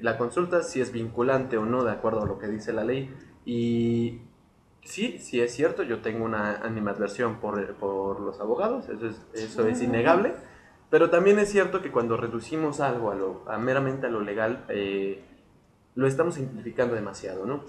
la 0.00 0.18
consulta, 0.18 0.64
si 0.64 0.80
es 0.80 0.90
vinculante 0.90 1.56
o 1.56 1.64
no 1.64 1.84
de 1.84 1.92
acuerdo 1.92 2.22
a 2.22 2.26
lo 2.26 2.38
que 2.38 2.48
dice 2.48 2.72
la 2.72 2.82
ley. 2.82 3.14
Y 3.44 4.22
sí, 4.82 5.18
sí 5.20 5.40
es 5.40 5.52
cierto, 5.52 5.84
yo 5.84 6.00
tengo 6.00 6.24
una 6.24 6.56
animadversión 6.56 7.38
por, 7.38 7.74
por 7.74 8.18
los 8.20 8.40
abogados, 8.40 8.88
eso 8.88 9.06
es, 9.06 9.24
eso 9.32 9.66
es 9.68 9.80
innegable, 9.80 10.34
pero 10.92 11.08
también 11.08 11.38
es 11.38 11.50
cierto 11.50 11.80
que 11.80 11.90
cuando 11.90 12.18
reducimos 12.18 12.80
algo 12.80 13.10
a, 13.10 13.14
lo, 13.14 13.44
a 13.48 13.56
meramente 13.56 14.08
a 14.08 14.10
lo 14.10 14.20
legal, 14.20 14.66
eh, 14.68 15.24
lo 15.94 16.06
estamos 16.06 16.34
simplificando 16.34 16.94
demasiado, 16.94 17.46
¿no? 17.46 17.64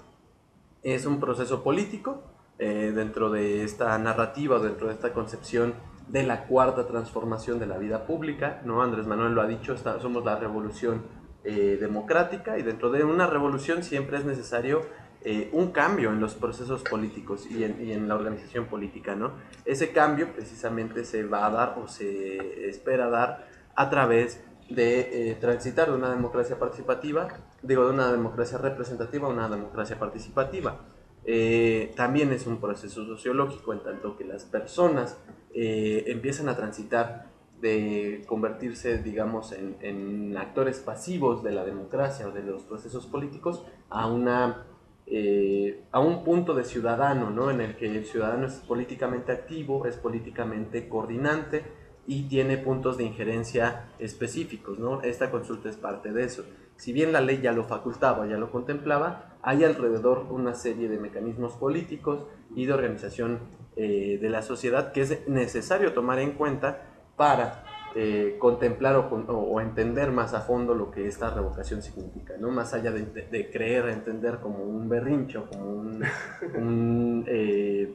Es 0.82 1.06
un 1.06 1.20
proceso 1.20 1.64
político, 1.64 2.22
eh, 2.58 2.92
dentro 2.94 3.30
de 3.30 3.64
esta 3.64 3.96
narrativa, 3.96 4.58
dentro 4.58 4.88
de 4.88 4.92
esta 4.92 5.14
concepción 5.14 5.72
de 6.06 6.22
la 6.24 6.44
cuarta 6.44 6.86
transformación 6.86 7.58
de 7.58 7.66
la 7.66 7.78
vida 7.78 8.06
pública, 8.06 8.60
¿no? 8.66 8.82
Andrés 8.82 9.06
Manuel 9.06 9.32
lo 9.32 9.40
ha 9.40 9.46
dicho, 9.46 9.74
somos 9.78 10.22
la 10.22 10.36
revolución 10.36 11.00
eh, 11.44 11.78
democrática 11.80 12.58
y 12.58 12.62
dentro 12.62 12.90
de 12.90 13.04
una 13.04 13.26
revolución 13.26 13.84
siempre 13.84 14.18
es 14.18 14.26
necesario 14.26 14.82
eh, 15.24 15.48
un 15.52 15.72
cambio 15.72 16.10
en 16.10 16.20
los 16.20 16.34
procesos 16.34 16.82
políticos 16.82 17.46
y 17.50 17.64
en, 17.64 18.08
la 18.08 18.14
organización 18.14 18.66
política, 18.66 19.14
¿no? 19.14 19.32
Ese 19.64 19.90
cambio 19.92 20.32
precisamente 20.32 21.04
se 21.04 21.24
va 21.24 21.46
a 21.46 21.50
dar 21.50 21.78
o 21.82 21.88
se 21.88 22.68
espera 22.68 23.08
dar 23.08 23.48
a 23.74 23.90
través 23.90 24.44
de 24.68 25.36
transitar 25.40 25.90
de 25.90 25.96
una 25.96 26.10
democracia 26.10 26.58
participativa, 26.58 27.28
digo, 27.62 27.86
de 27.86 27.92
una 27.92 28.12
democracia 28.12 28.58
representativa 28.58 29.26
a 29.26 29.30
una 29.30 29.48
democracia 29.48 29.98
participativa. 29.98 30.80
Eh, 31.26 31.92
también 31.96 32.32
es 32.32 32.46
un 32.46 32.60
proceso 32.60 33.04
sociológico 33.06 33.72
en 33.72 33.80
tanto 33.80 34.16
que 34.16 34.24
las 34.24 34.44
personas 34.44 35.16
eh, 35.54 36.04
empiezan 36.08 36.48
a 36.48 36.56
transitar 36.56 37.32
de 37.60 38.24
convertirse, 38.26 38.98
digamos, 38.98 39.52
en, 39.52 40.36
actores 40.36 40.80
pasivos 40.80 41.42
de 41.42 41.52
la 41.52 41.64
democracia 41.64 42.28
o 42.28 42.30
de 42.30 42.42
los 42.42 42.64
procesos 42.64 43.06
políticos 43.06 43.64
a, 43.88 44.06
una, 44.06 44.66
eh, 45.06 45.84
a 45.92 46.00
un 46.00 46.24
punto 46.24 46.54
de 46.54 46.64
ciudadano, 46.64 47.30
¿no? 47.30 47.50
En 47.50 47.60
el 47.60 47.76
que 47.76 47.86
el 47.86 48.04
ciudadano 48.06 48.46
es 48.46 48.54
políticamente 48.54 49.32
activo, 49.32 49.86
es 49.86 49.96
políticamente 49.96 50.88
coordinante 50.88 51.62
y 52.06 52.22
tiene 52.24 52.58
puntos 52.58 52.96
de 52.98 53.04
injerencia 53.04 53.88
específicos, 53.98 54.78
¿no? 54.78 55.02
Esta 55.02 55.30
consulta 55.30 55.68
es 55.68 55.76
parte 55.76 56.12
de 56.12 56.24
eso. 56.24 56.44
Si 56.76 56.92
bien 56.92 57.12
la 57.12 57.20
ley 57.20 57.40
ya 57.40 57.52
lo 57.52 57.64
facultaba, 57.64 58.26
ya 58.26 58.36
lo 58.36 58.50
contemplaba, 58.50 59.36
hay 59.42 59.64
alrededor 59.64 60.26
una 60.30 60.54
serie 60.54 60.88
de 60.88 60.98
mecanismos 60.98 61.52
políticos 61.54 62.24
y 62.54 62.66
de 62.66 62.72
organización 62.72 63.40
eh, 63.76 64.18
de 64.20 64.28
la 64.30 64.42
sociedad 64.42 64.92
que 64.92 65.02
es 65.02 65.28
necesario 65.28 65.92
tomar 65.92 66.18
en 66.18 66.32
cuenta 66.32 66.82
para 67.16 67.63
eh, 67.96 68.36
contemplar 68.40 68.96
o, 68.96 69.60
entender 69.60 70.10
más 70.10 70.34
a 70.34 70.40
fondo 70.40 70.74
lo 70.74 70.90
que 70.90 71.06
esta 71.06 71.30
revocación 71.30 71.80
significa, 71.80 72.34
¿no? 72.38 72.50
Más 72.50 72.74
allá 72.74 72.90
de, 72.90 73.50
creer, 73.50 73.88
entender 73.88 74.40
como 74.40 74.64
un 74.64 74.88
berrincho, 74.88 75.48
como 75.48 75.70
un, 75.70 77.24
eh, 77.28 77.94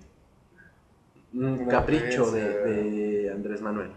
capricho 1.70 2.32
de, 2.32 3.30
Andrés 3.34 3.62
Manuel. 3.62 3.92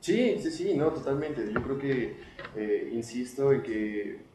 Sí, 0.00 0.38
sí, 0.40 0.50
sí, 0.50 0.74
no, 0.74 0.88
totalmente. 0.88 1.52
Yo 1.52 1.62
creo 1.62 1.78
que, 1.78 2.90
insisto 2.92 3.52
en 3.52 3.62
que 3.62 4.34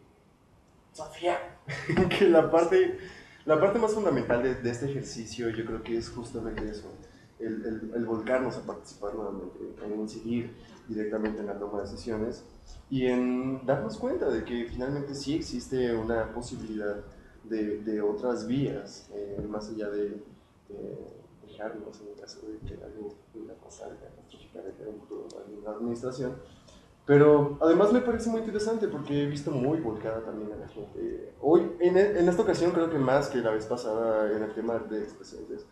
Sofía, 0.93 1.39
que 2.19 2.28
la 2.28 2.52
parte, 2.52 2.98
la 3.45 3.60
parte 3.60 3.80
más 3.80 3.93
fundamental 3.93 4.43
de, 4.43 4.69
este 4.69 4.86
ejercicio 4.86 5.50
yo 5.50 5.65
creo 5.65 5.82
que 5.82 5.98
es 5.98 6.10
justamente 6.10 6.69
eso, 6.69 6.93
el, 7.39 7.91
el, 7.95 8.06
volcarnos 8.06 8.58
a 8.58 8.62
participar 8.62 9.15
nuevamente, 9.15 9.60
en 9.84 9.99
incidir 9.99 10.54
directamente 10.88 11.39
en 11.39 11.47
la 11.47 11.58
toma 11.58 11.78
de 11.78 11.89
decisiones 11.89 12.43
y 12.89 13.06
en 13.06 13.65
darnos 13.65 13.97
cuenta 13.97 14.30
de 14.30 14.43
que 14.43 14.65
finalmente 14.65 15.15
sí 15.15 15.36
existe 15.36 15.95
una 15.95 16.34
posibilidad 16.34 16.97
de, 17.43 17.80
de 17.80 18.02
otras 18.02 18.45
vías, 18.47 19.10
eh, 19.13 19.45
más 19.47 19.69
allá 19.69 19.89
de, 19.89 20.21
dejarnos 21.47 21.99
en 22.02 22.10
el 22.10 22.15
caso 22.15 22.41
de 22.47 22.60
que 22.60 22.84
algo 22.84 23.15
pueda 23.34 23.56
pasar 23.56 23.91
en 23.91 25.63
la 25.63 25.71
administración, 25.71 26.36
pero 27.06 27.58
además 27.60 27.91
me 27.91 28.02
parece 28.02 28.30
muy 28.30 28.41
interesante 28.41 28.88
porque 28.88 29.23
he 29.23 29.25
visto 29.25 29.49
muy 29.49 29.80
volcada 29.80 30.23
también 30.23 30.52
a 30.52 30.58
la 30.58 30.67
gente. 30.67 31.34
Hoy, 31.41 31.71
en, 31.80 31.97
en 31.97 32.30
esta 32.30 32.43
ocasión, 32.43 32.71
creo 32.71 32.91
que 32.91 32.99
más 32.99 33.30
que 33.30 33.39
la 33.39 33.49
vez 33.49 33.65
pasada 33.65 34.32
en 34.32 34.43
el 34.43 34.54
tema 34.54 34.78
de 34.78 35.02
expresidentes, 35.02 35.65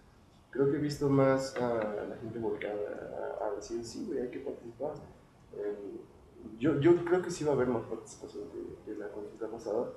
creo 0.58 0.72
que 0.72 0.78
he 0.78 0.82
visto 0.82 1.08
más 1.08 1.56
a 1.58 2.06
la 2.10 2.18
gente 2.18 2.40
volcada 2.40 3.38
a, 3.42 3.56
decir, 3.56 3.84
sí, 3.84 4.06
güey, 4.08 4.22
hay 4.22 4.30
que 4.30 4.40
participar. 4.40 4.94
Em, 5.56 6.58
yo, 6.60 6.80
yo 6.80 6.96
creo 7.06 7.22
que 7.22 7.30
sí 7.30 7.44
va 7.44 7.52
a 7.52 7.54
haber 7.56 7.68
más 7.68 7.84
participación 7.84 8.46
que, 8.86 8.96
la 8.96 9.08
consulta 9.10 9.48
pasada. 9.48 9.90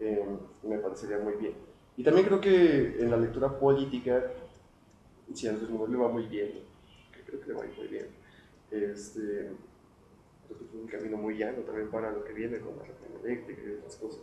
Em, 0.00 0.38
me 0.62 0.78
parecería 0.78 1.18
muy 1.18 1.34
bien. 1.34 1.54
Y 1.98 2.02
también 2.02 2.26
creo 2.26 2.40
que 2.40 2.98
en 2.98 3.10
la 3.10 3.18
lectura 3.18 3.58
política, 3.58 4.24
si 5.34 5.46
a 5.46 5.50
Andrés 5.50 5.68
le 5.70 5.96
va 5.96 6.08
muy 6.08 6.26
bien, 6.26 6.60
creo 7.26 7.40
que 7.40 7.48
le 7.48 7.54
va 7.54 7.62
a 7.62 7.66
ir 7.66 7.76
muy 7.76 7.88
bien, 7.88 8.06
este, 8.70 9.50
creo 10.46 10.58
que 10.58 10.64
fue 10.64 10.80
un 10.80 10.86
camino 10.86 11.16
muy 11.18 11.36
llano 11.36 11.58
también 11.58 11.90
para 11.90 12.10
lo 12.10 12.24
que 12.24 12.32
viene 12.32 12.58
con 12.60 12.76
la 12.76 12.84
reforma 12.84 13.20
eléctrica 13.22 13.62
y 13.66 13.72
otras 13.72 13.96
cosas. 13.96 14.20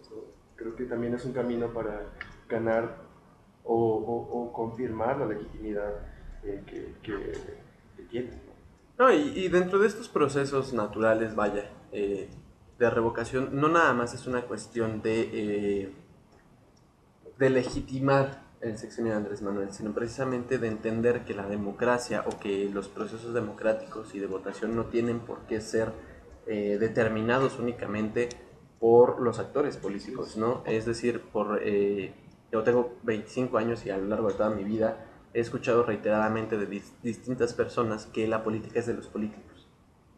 Creo 0.55 0.75
que 0.75 0.85
también 0.85 1.13
es 1.13 1.25
un 1.25 1.33
camino 1.33 1.71
para 1.71 2.13
ganar 2.49 3.12
o, 3.65 4.51
confirmar 4.53 5.17
la 5.17 5.25
legitimidad 5.25 5.93
eh, 6.43 6.63
que, 6.65 6.93
que, 7.01 8.03
tiene. 8.09 8.29
No, 8.97 9.11
y, 9.11 9.47
dentro 9.47 9.79
de 9.79 9.87
estos 9.87 10.07
procesos 10.07 10.73
naturales, 10.73 11.35
vaya, 11.35 11.69
eh, 11.91 12.29
de 12.77 12.89
revocación, 12.89 13.49
no 13.53 13.69
nada 13.69 13.93
más 13.93 14.13
es 14.13 14.27
una 14.27 14.43
cuestión 14.43 15.01
de, 15.01 15.29
eh, 15.33 15.93
de 17.37 17.49
legitimar 17.49 18.43
el 18.61 18.77
sexenio 18.77 19.11
de 19.11 19.17
Andrés 19.17 19.41
Manuel, 19.41 19.73
sino 19.73 19.93
precisamente 19.93 20.57
de 20.57 20.67
entender 20.67 21.25
que 21.25 21.33
la 21.33 21.47
democracia 21.47 22.23
o 22.25 22.39
que 22.39 22.69
los 22.69 22.87
procesos 22.87 23.33
democráticos 23.33 24.15
y 24.15 24.19
de 24.19 24.27
votación 24.27 24.75
no 24.75 24.85
tienen 24.85 25.19
por 25.19 25.39
qué 25.47 25.59
ser 25.59 25.91
determinados 26.45 27.57
únicamente 27.57 28.29
por 28.79 29.21
los 29.21 29.39
actores 29.39 29.77
políticos, 29.77 30.35
¿no? 30.35 30.61
Es 30.65 30.85
decir, 30.85 31.21
por, 31.21 31.61
yo 32.53 32.61
tengo 32.61 32.93
25 33.01 33.57
años 33.57 33.83
y 33.83 33.89
a 33.89 33.97
lo 33.97 34.05
largo 34.05 34.27
de 34.27 34.35
toda 34.35 34.51
mi 34.51 34.63
vida 34.63 35.07
he 35.33 35.39
escuchado 35.39 35.81
reiteradamente 35.83 36.55
de 36.55 36.83
distintas 37.01 37.51
personas 37.55 38.05
que 38.05 38.27
la 38.27 38.43
política 38.43 38.79
es 38.79 38.85
de 38.85 38.93
los 38.93 39.07
políticos, 39.07 39.67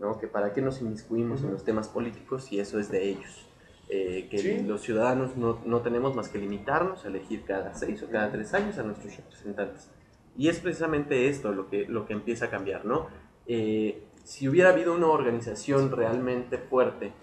¿no? 0.01 0.19
Que 0.19 0.27
para 0.27 0.51
qué 0.51 0.61
nos 0.61 0.81
inmiscuimos 0.81 1.43
en 1.43 1.51
los 1.51 1.63
temas 1.63 1.87
políticos 1.87 2.43
si 2.43 2.59
eso 2.59 2.77
es 2.77 2.91
de 2.91 3.09
ellos. 3.09 3.47
Eh, 3.87 4.27
que 4.29 4.63
los 4.63 4.81
ciudadanos 4.81 5.37
no, 5.37 5.59
no, 5.63 5.79
tenemos 5.81 6.13
más 6.13 6.27
que 6.27 6.39
limitarnos 6.39 7.05
a 7.05 7.07
elegir 7.07 7.43
cada 7.45 7.73
seis 7.73 8.03
o 8.03 8.09
cada 8.09 8.31
tres 8.31 8.53
años 8.53 8.77
a 8.79 8.83
nuestros 8.83 9.15
representantes. 9.15 9.89
Y 10.35 10.49
es 10.49 10.59
precisamente 10.59 11.29
esto 11.29 11.53
lo 11.53 11.69
que, 11.69 11.85
lo 11.87 12.05
que 12.05 12.13
empieza 12.13 12.45
a 12.45 12.49
cambiar, 12.49 12.83
¿no? 12.83 13.07
si 13.45 14.49
hubiera 14.49 14.69
habido 14.71 14.95
una 14.95 15.05
organización 15.05 15.91
realmente 15.91 16.57
fuerte, 16.57 17.13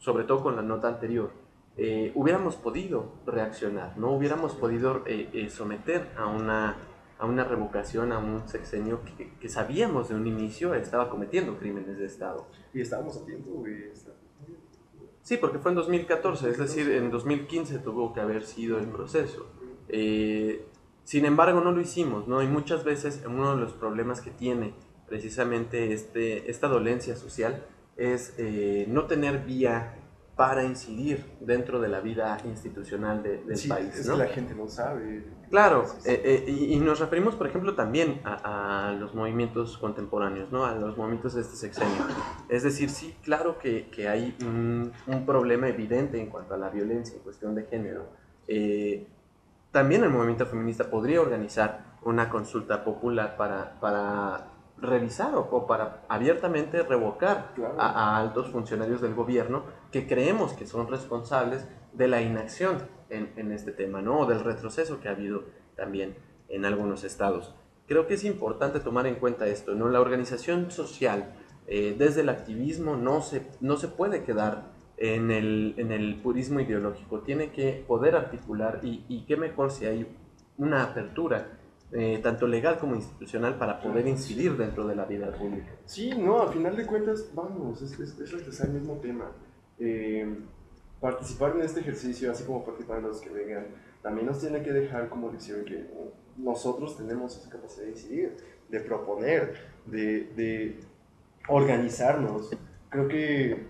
sobre 0.00 0.24
todo 0.24 0.42
con 0.42 0.56
la 0.56 0.62
nota 0.62 0.88
anterior, 0.88 1.30
eh, 1.76 2.12
hubiéramos 2.14 2.56
podido 2.56 3.12
reaccionar, 3.26 3.96
no 3.96 4.12
hubiéramos 4.12 4.54
podido 4.54 5.02
eh, 5.06 5.30
eh, 5.32 5.50
someter 5.50 6.10
a 6.16 6.26
una, 6.26 6.76
a 7.18 7.26
una 7.26 7.44
revocación, 7.44 8.12
a 8.12 8.18
un 8.18 8.48
sexenio 8.48 9.00
que, 9.40 9.48
sabíamos 9.48 10.08
de 10.08 10.14
un 10.14 10.26
inicio 10.26 10.74
estaba 10.74 11.08
cometiendo 11.08 11.56
crímenes 11.58 11.98
de 11.98 12.06
Estado. 12.06 12.46
Y 12.74 12.80
estábamos 12.80 13.16
a 13.16 13.24
tiempo, 13.24 13.64
Sí, 15.22 15.36
porque 15.36 15.58
fue 15.58 15.70
en 15.70 15.76
2014, 15.76 16.50
es 16.50 16.58
decir, 16.58 16.90
en 16.90 17.10
2015 17.10 17.78
tuvo 17.78 18.12
que 18.12 18.20
haber 18.20 18.44
sido 18.44 18.78
el 18.78 18.86
proceso. 18.86 19.46
Eh, 19.88 20.64
sin 21.04 21.24
embargo, 21.24 21.60
no 21.60 21.72
lo 21.72 21.80
hicimos, 21.80 22.26
¿no? 22.26 22.42
Y 22.42 22.46
muchas 22.46 22.84
veces 22.84 23.22
uno 23.26 23.54
de 23.54 23.60
los 23.60 23.72
problemas 23.72 24.20
que 24.20 24.30
tiene 24.30 24.74
precisamente 25.08 25.92
este, 25.92 26.50
esta 26.50 26.68
dolencia 26.68 27.16
social 27.16 27.66
es 27.96 28.34
eh, 28.38 28.86
no 28.88 29.06
tener 29.06 29.44
vía 29.44 29.98
para 30.36 30.64
incidir 30.64 31.26
dentro 31.40 31.80
de 31.80 31.88
la 31.88 32.00
vida 32.00 32.38
institucional 32.44 33.22
del 33.22 33.40
país. 33.68 33.94
Es 33.94 34.08
que 34.08 34.16
la 34.16 34.26
gente 34.26 34.54
no 34.54 34.68
sabe. 34.68 35.24
Claro, 35.50 35.84
eh, 36.06 36.22
eh, 36.24 36.50
y, 36.50 36.78
nos 36.78 37.00
referimos, 37.00 37.34
por 37.34 37.46
ejemplo, 37.46 37.74
también 37.74 38.20
a, 38.24 38.96
los 38.98 39.14
movimientos 39.14 39.76
contemporáneos, 39.78 40.50
¿no? 40.52 40.64
a 40.64 40.74
los 40.74 40.96
movimientos 40.96 41.34
de 41.34 41.42
este 41.42 41.56
sexenio. 41.56 42.04
Es 42.48 42.62
decir, 42.62 42.88
sí, 42.88 43.16
claro 43.22 43.58
que, 43.58 43.90
que 43.90 44.08
hay 44.08 44.36
un, 44.42 44.92
un, 45.06 45.26
problema 45.26 45.68
evidente 45.68 46.20
en 46.20 46.28
cuanto 46.28 46.54
a 46.54 46.56
la 46.56 46.70
violencia 46.70 47.16
en 47.16 47.22
cuestión 47.22 47.54
de 47.54 47.64
género. 47.64 48.06
Eh, 48.46 49.06
también 49.72 50.04
el 50.04 50.10
movimiento 50.10 50.46
feminista 50.46 50.90
podría 50.90 51.20
organizar 51.20 51.96
una 52.02 52.28
consulta 52.28 52.82
popular 52.82 53.36
para, 53.36 53.78
para 53.80 54.48
revisar 54.78 55.34
o, 55.34 55.66
para 55.66 56.02
abiertamente 56.08 56.82
revocar 56.82 57.52
a, 57.78 58.16
altos 58.16 58.48
funcionarios 58.50 59.00
del 59.00 59.14
gobierno 59.14 59.64
que 59.90 60.06
creemos 60.06 60.52
que 60.52 60.66
son 60.66 60.88
responsables 60.88 61.66
de 61.92 62.08
la 62.08 62.22
inacción 62.22 62.78
en, 63.08 63.50
este 63.50 63.72
tema, 63.72 64.00
¿no? 64.00 64.20
O 64.20 64.26
del 64.26 64.44
retroceso 64.44 65.00
que 65.00 65.08
ha 65.08 65.12
habido 65.12 65.44
también 65.76 66.16
en 66.48 66.64
algunos 66.64 67.02
estados. 67.02 67.54
Creo 67.86 68.06
que 68.06 68.14
es 68.14 68.24
importante 68.24 68.78
tomar 68.78 69.06
en 69.06 69.16
cuenta 69.16 69.48
esto, 69.48 69.74
¿no? 69.74 69.88
La 69.88 70.00
organización 70.00 70.70
social, 70.70 71.34
eh, 71.66 71.96
desde 71.98 72.20
el 72.20 72.28
activismo, 72.28 72.96
no 72.96 73.20
se, 73.20 73.48
no 73.60 73.76
se 73.76 73.88
puede 73.88 74.22
quedar 74.22 74.72
en 74.96 75.32
el, 75.32 75.74
en 75.76 75.90
el 75.90 76.20
purismo 76.22 76.60
ideológico, 76.60 77.20
tiene 77.20 77.50
que 77.50 77.84
poder 77.88 78.14
articular 78.14 78.80
y, 78.82 79.04
y 79.08 79.24
qué 79.24 79.36
mejor 79.36 79.72
si 79.72 79.86
hay 79.86 80.06
una 80.56 80.84
apertura 80.84 81.60
eh, 81.92 82.20
tanto 82.22 82.46
legal 82.46 82.78
como 82.78 82.94
institucional, 82.94 83.58
para 83.58 83.80
poder 83.80 84.06
incidir 84.06 84.56
dentro 84.56 84.86
de 84.86 84.94
la 84.94 85.06
vida 85.06 85.32
pública. 85.32 85.72
Sí, 85.86 86.12
no, 86.16 86.40
a 86.40 86.52
final 86.52 86.76
de 86.76 86.86
cuentas, 86.86 87.28
vamos, 87.34 87.82
es, 87.82 87.98
es, 87.98 88.32
es 88.32 88.60
el 88.60 88.70
mismo 88.70 88.98
tema. 88.98 89.32
Eh, 89.80 90.26
participar 91.00 91.56
en 91.56 91.62
este 91.62 91.80
ejercicio, 91.80 92.30
así 92.30 92.44
como 92.44 92.64
participar 92.64 92.98
en 92.98 93.04
los 93.04 93.20
que 93.20 93.30
vengan, 93.30 93.66
también 94.02 94.26
nos 94.26 94.40
tiene 94.40 94.62
que 94.62 94.72
dejar 94.72 95.08
como 95.08 95.32
lección 95.32 95.64
que 95.64 95.86
nosotros 96.36 96.96
tenemos 96.96 97.36
esa 97.36 97.50
capacidad 97.50 97.86
de 97.86 97.92
decidir, 97.92 98.36
de 98.68 98.80
proponer, 98.80 99.54
de, 99.86 100.24
de 100.36 100.80
organizarnos. 101.48 102.50
Creo 102.90 103.08
que 103.08 103.64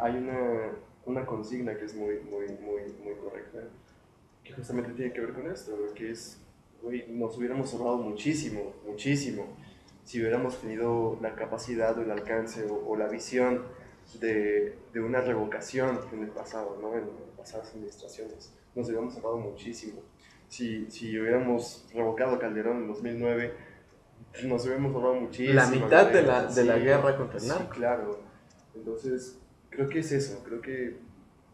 hay 0.00 0.16
una, 0.16 0.72
una 1.06 1.26
consigna 1.26 1.76
que 1.76 1.84
es 1.84 1.94
muy, 1.94 2.20
muy, 2.20 2.46
muy, 2.60 2.92
muy 3.04 3.14
correcta, 3.14 3.60
que 4.42 4.52
justamente 4.52 4.92
tiene 4.92 5.12
que 5.12 5.20
ver 5.20 5.32
con 5.32 5.50
esto, 5.50 5.72
que 5.94 6.10
es 6.10 6.40
nos 7.08 7.36
hubiéramos 7.36 7.72
ahorrado 7.74 7.98
muchísimo, 7.98 8.72
muchísimo, 8.86 9.44
si 10.04 10.20
hubiéramos 10.20 10.60
tenido 10.60 11.18
la 11.20 11.34
capacidad 11.34 11.96
o 11.98 12.02
el 12.02 12.10
alcance 12.10 12.66
o, 12.70 12.96
la 12.96 13.06
visión 13.08 13.62
de, 14.18 14.76
de, 14.92 15.00
una 15.00 15.20
revocación 15.20 16.00
en 16.12 16.22
el 16.22 16.30
pasado, 16.30 16.78
¿no? 16.80 16.94
en 16.94 17.08
pasadas 17.36 17.70
administraciones. 17.74 18.52
Nos 18.74 18.86
hubiéramos 18.88 19.14
ahorrado 19.16 19.38
muchísimo. 19.38 20.02
Si, 20.48 20.90
si 20.90 21.18
hubiéramos 21.18 21.86
revocado 21.94 22.38
Calderón 22.38 22.78
en 22.78 22.88
2009, 22.88 23.54
nos 24.44 24.64
hubiéramos 24.64 24.94
ahorrado 24.94 25.14
muchísimo. 25.14 25.54
La 25.54 25.66
mitad 25.66 26.10
de 26.10 26.22
la, 26.22 26.46
de 26.46 26.64
la 26.64 26.78
guerra 26.78 27.16
contra 27.16 27.38
el 27.38 27.48
narco. 27.48 27.62
Sí, 27.62 27.78
claro. 27.78 28.20
Entonces, 28.74 29.38
creo 29.70 29.88
que 29.88 30.00
es 30.00 30.12
eso, 30.12 30.42
creo 30.44 30.60
que 30.60 30.98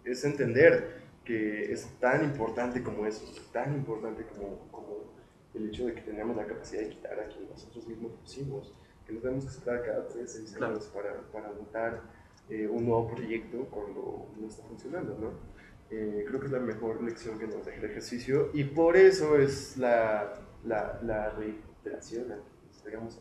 es 0.04 0.24
entender 0.24 1.04
que 1.24 1.72
es 1.72 1.86
tan 1.98 2.24
importante 2.24 2.82
como 2.82 3.04
eso, 3.06 3.24
tan 3.52 3.74
importante 3.74 4.24
como, 4.26 4.68
como 4.70 5.12
el 5.54 5.68
hecho 5.68 5.86
de 5.86 5.94
que 5.94 6.02
tenemos 6.02 6.36
la 6.36 6.46
capacidad 6.46 6.82
de 6.82 6.90
quitar 6.90 7.18
a 7.18 7.26
quien 7.26 7.48
nosotros 7.48 7.86
mismos 7.86 8.12
pusimos, 8.20 8.72
que 9.04 9.12
no 9.12 9.20
tenemos 9.20 9.44
que 9.44 9.50
esperar 9.50 9.84
cada 9.84 10.06
tres, 10.08 10.32
seis 10.32 10.56
años 10.60 10.90
para, 10.94 11.20
para 11.32 11.50
votar 11.50 12.02
eh, 12.50 12.66
un 12.66 12.84
nuevo 12.84 13.08
proyecto 13.08 13.66
cuando 13.70 14.28
no 14.38 14.46
está 14.48 14.62
funcionando, 14.64 15.16
¿no? 15.18 15.30
Eh, 15.90 16.24
creo 16.26 16.40
que 16.40 16.46
es 16.46 16.52
la 16.52 16.60
mejor 16.60 17.02
lección 17.02 17.38
que 17.38 17.46
nos 17.46 17.64
deja 17.64 17.78
el 17.78 17.84
ejercicio 17.84 18.50
y 18.52 18.64
por 18.64 18.96
eso 18.96 19.36
es 19.38 19.76
la, 19.76 20.34
la, 20.64 21.00
la 21.02 21.30
reiteración, 21.30 22.26
digamos, 22.84 23.20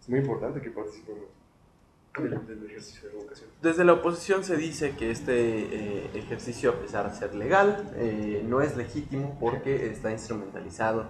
es 0.00 0.08
muy 0.08 0.18
importante 0.18 0.60
que 0.60 0.70
participemos 0.70 1.28
desde 3.62 3.84
la 3.84 3.92
oposición 3.92 4.42
se 4.42 4.56
dice 4.56 4.96
que 4.96 5.10
este 5.10 5.32
eh, 5.32 6.10
ejercicio, 6.14 6.70
a 6.70 6.80
pesar 6.80 7.10
de 7.10 7.16
ser 7.16 7.34
legal, 7.34 7.88
eh, 7.96 8.42
no 8.46 8.60
es 8.60 8.76
legítimo 8.76 9.36
porque 9.38 9.86
está 9.86 10.10
instrumentalizado 10.10 11.08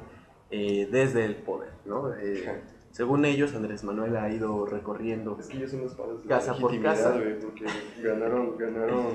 eh, 0.51 0.88
desde 0.90 1.25
el 1.25 1.37
poder. 1.37 1.71
¿no? 1.87 2.12
Según 2.90 3.24
ellos, 3.24 3.55
Andrés 3.55 3.85
Manuel 3.85 4.16
ha 4.16 4.33
ido 4.33 4.66
recorriendo 4.66 5.37
es 5.38 5.46
que 5.46 5.59
ellos 5.59 5.70
son 5.70 5.83
los 5.83 5.94
padres 5.94 6.22
de 6.22 6.29
casa 6.29 6.55
por 6.55 6.83
casa. 6.83 7.20
porque 7.40 7.64
ganaron, 8.03 8.57
ganaron 8.59 9.07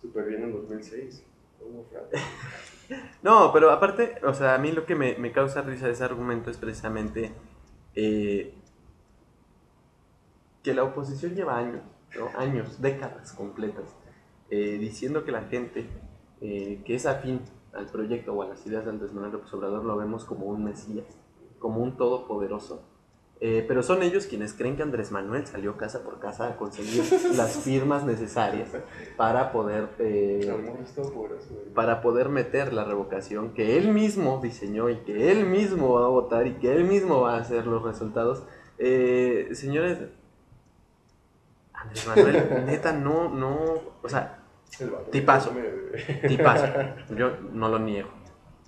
súper 0.00 0.26
bien 0.26 0.44
en 0.44 0.52
2006. 0.52 1.24
no, 3.22 3.52
pero 3.52 3.70
aparte, 3.70 4.14
o 4.24 4.32
sea, 4.32 4.54
a 4.54 4.58
mí 4.58 4.72
lo 4.72 4.86
que 4.86 4.94
me, 4.94 5.16
me 5.18 5.32
causa 5.32 5.60
risa 5.60 5.86
de 5.86 5.92
ese 5.92 6.04
argumento 6.04 6.50
es 6.50 6.56
precisamente 6.56 7.32
que 10.62 10.74
la 10.74 10.84
oposición 10.84 11.34
lleva 11.34 11.58
años, 11.58 11.82
años, 12.36 12.80
décadas 12.80 13.32
completas, 13.32 13.96
eh, 14.50 14.78
diciendo 14.78 15.24
que 15.24 15.32
la 15.32 15.42
gente 15.42 15.86
eh, 16.40 16.82
que 16.84 16.94
es 16.94 17.06
afín 17.06 17.40
al 17.72 17.86
proyecto 17.86 18.32
o 18.34 18.42
a 18.42 18.48
las 18.48 18.66
ideas 18.66 18.84
de 18.84 18.90
Andrés 18.90 19.12
Manuel 19.12 19.32
López 19.32 19.52
Obrador 19.54 19.84
lo 19.84 19.96
vemos 19.96 20.24
como 20.24 20.46
un 20.46 20.64
mesías, 20.64 21.06
como 21.58 21.82
un 21.82 21.96
todopoderoso. 21.96 22.82
Eh, 23.40 23.64
pero 23.68 23.84
son 23.84 24.02
ellos 24.02 24.26
quienes 24.26 24.52
creen 24.52 24.76
que 24.76 24.82
Andrés 24.82 25.12
Manuel 25.12 25.46
salió 25.46 25.76
casa 25.76 26.02
por 26.02 26.18
casa 26.18 26.48
a 26.48 26.56
conseguir 26.56 27.04
las 27.36 27.58
firmas 27.58 28.04
necesarias 28.04 28.70
para 29.16 29.52
poder 29.52 29.90
para 31.72 32.00
poder 32.00 32.30
meter 32.30 32.72
la 32.72 32.82
revocación 32.82 33.54
que 33.54 33.78
él 33.78 33.92
mismo 33.92 34.40
diseñó 34.42 34.88
y 34.88 34.96
que 35.04 35.30
él 35.30 35.46
mismo 35.46 35.94
va 35.94 36.06
a 36.06 36.08
votar 36.08 36.48
y 36.48 36.54
que 36.54 36.72
él 36.72 36.82
mismo 36.82 37.20
va 37.20 37.36
a 37.36 37.38
hacer 37.38 37.68
los 37.68 37.84
resultados. 37.84 38.42
señores, 38.76 39.98
Andrés 41.72 42.06
Manuel, 42.08 42.64
neta, 42.66 42.92
no, 42.92 43.28
no, 43.28 43.56
o 44.02 44.08
sea, 44.08 44.40
tipazo, 45.12 45.52
tipazo, 46.26 46.66
yo 47.16 47.30
no 47.52 47.68
lo 47.68 47.78
niego, 47.78 48.10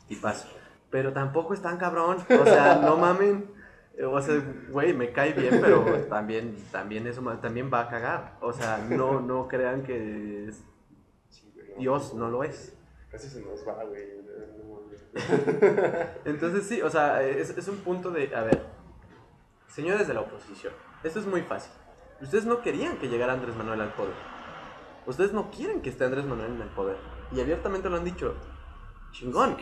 tipazo, 0.06 0.48
pero 0.90 1.12
tampoco 1.12 1.54
es 1.54 1.62
tan 1.62 1.78
cabrón, 1.78 2.18
o 2.28 2.44
sea, 2.44 2.76
no 2.76 2.96
mamen, 2.98 3.50
o 4.04 4.20
sea, 4.20 4.42
güey, 4.70 4.92
me 4.92 5.12
cae 5.12 5.32
bien, 5.32 5.58
pero 5.60 5.84
también, 6.08 6.56
también 6.72 7.06
eso 7.06 7.22
también 7.40 7.70
va 7.72 7.80
a 7.80 7.88
cagar, 7.88 8.36
o 8.40 8.52
sea, 8.52 8.78
no, 8.88 9.20
no 9.20 9.48
crean 9.48 9.82
que 9.82 10.50
Dios 11.78 12.14
no 12.14 12.28
lo 12.28 12.44
es. 12.44 12.76
Casi 13.10 13.28
se 13.28 13.42
nos 13.42 13.66
va, 13.66 13.84
güey. 13.84 14.20
Entonces 16.24 16.66
sí, 16.66 16.80
o 16.82 16.90
sea, 16.90 17.22
es, 17.22 17.50
es 17.50 17.68
un 17.68 17.78
punto 17.78 18.10
de, 18.10 18.34
a 18.34 18.42
ver, 18.42 18.64
señores 19.66 20.06
de 20.06 20.14
la 20.14 20.20
oposición, 20.20 20.72
esto 21.02 21.18
es 21.18 21.26
muy 21.26 21.42
fácil. 21.42 21.72
Ustedes 22.20 22.44
no 22.44 22.60
querían 22.60 22.98
que 22.98 23.08
llegara 23.08 23.32
Andrés 23.32 23.56
Manuel 23.56 23.80
al 23.80 23.94
poder. 23.94 24.14
Ustedes 25.06 25.32
no 25.32 25.50
quieren 25.50 25.80
que 25.80 25.88
esté 25.88 26.04
Andrés 26.04 26.26
Manuel 26.26 26.52
en 26.52 26.60
el 26.60 26.68
poder. 26.68 26.98
Y 27.32 27.40
abiertamente 27.40 27.88
lo 27.88 27.96
han 27.96 28.04
dicho. 28.04 28.34
Chingón. 29.10 29.56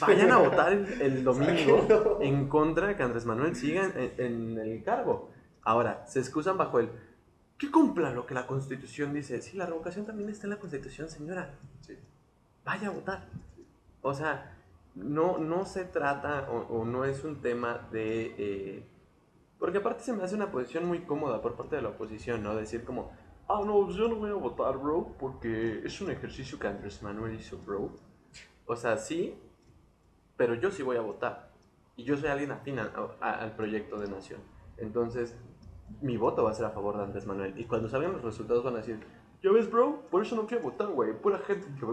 Vayan 0.00 0.30
a 0.30 0.38
votar 0.38 0.72
el, 0.72 1.22
domingo 1.22 2.18
en 2.20 2.48
contra 2.48 2.88
de 2.88 2.96
que 2.96 3.02
Andrés 3.02 3.26
Manuel 3.26 3.54
siga 3.54 3.90
en, 4.18 4.58
el 4.58 4.82
cargo. 4.82 5.30
Ahora, 5.62 6.04
se 6.06 6.20
excusan 6.20 6.58
bajo 6.58 6.80
el 6.80 6.90
que 7.56 7.70
cumpla 7.70 8.10
lo 8.10 8.26
que 8.26 8.34
la 8.34 8.46
Constitución 8.46 9.12
dice. 9.14 9.40
Sí, 9.40 9.56
la 9.56 9.66
revocación 9.66 10.04
también 10.04 10.28
está 10.28 10.46
en 10.46 10.50
la 10.50 10.58
Constitución, 10.58 11.08
señora. 11.08 11.54
Vaya 12.64 12.88
a 12.88 12.90
votar. 12.90 13.28
O 14.02 14.14
sea, 14.14 14.56
no, 14.94 15.38
no 15.38 15.64
se 15.64 15.84
trata 15.84 16.50
o, 16.50 16.84
no 16.84 17.04
es 17.04 17.24
un 17.24 17.40
tema 17.40 17.88
de 17.90 18.34
eh, 18.38 18.86
porque 19.64 19.78
aparte 19.78 20.04
se 20.04 20.12
me 20.12 20.22
hace 20.22 20.34
una 20.34 20.50
posición 20.50 20.86
muy 20.86 21.00
cómoda 21.00 21.40
por 21.40 21.54
parte 21.54 21.76
de 21.76 21.80
la 21.80 21.88
oposición, 21.88 22.42
¿no? 22.42 22.54
Decir 22.54 22.84
como, 22.84 23.12
ah, 23.48 23.62
no, 23.64 23.84
pues 23.84 23.96
yo 23.96 24.08
no 24.08 24.16
voy 24.16 24.28
a 24.30 24.34
votar, 24.34 24.76
bro, 24.76 25.14
porque 25.18 25.80
es 25.82 26.00
un 26.02 26.10
ejercicio 26.10 26.58
que 26.58 26.66
Andrés 26.66 27.02
Manuel 27.02 27.34
hizo, 27.34 27.56
bro. 27.64 27.90
O 28.66 28.76
sea, 28.76 28.98
sí, 28.98 29.34
pero 30.36 30.54
yo 30.54 30.70
sí 30.70 30.82
voy 30.82 30.96
a 30.96 31.00
votar. 31.00 31.50
Y 31.96 32.04
yo 32.04 32.16
soy 32.16 32.28
alguien 32.28 32.50
afín 32.52 32.78
al 32.78 33.56
proyecto 33.56 33.98
de 33.98 34.08
nación. 34.08 34.40
Entonces, 34.78 35.36
mi 36.00 36.16
voto 36.16 36.42
va 36.44 36.50
a 36.50 36.54
ser 36.54 36.66
a 36.66 36.70
favor 36.70 36.96
de 36.96 37.04
Andrés 37.04 37.26
Manuel. 37.26 37.58
Y 37.58 37.64
cuando 37.66 37.88
salgan 37.88 38.12
los 38.12 38.22
resultados 38.22 38.64
van 38.64 38.74
a 38.74 38.78
decir, 38.78 38.98
¿ya 39.42 39.52
ves, 39.52 39.70
bro? 39.70 40.02
Por 40.10 40.22
eso 40.22 40.34
no 40.34 40.46
quiero 40.46 40.64
votar, 40.64 40.88
güey. 40.88 41.12
Pura 41.12 41.38
gente 41.38 41.66
que 41.78 41.86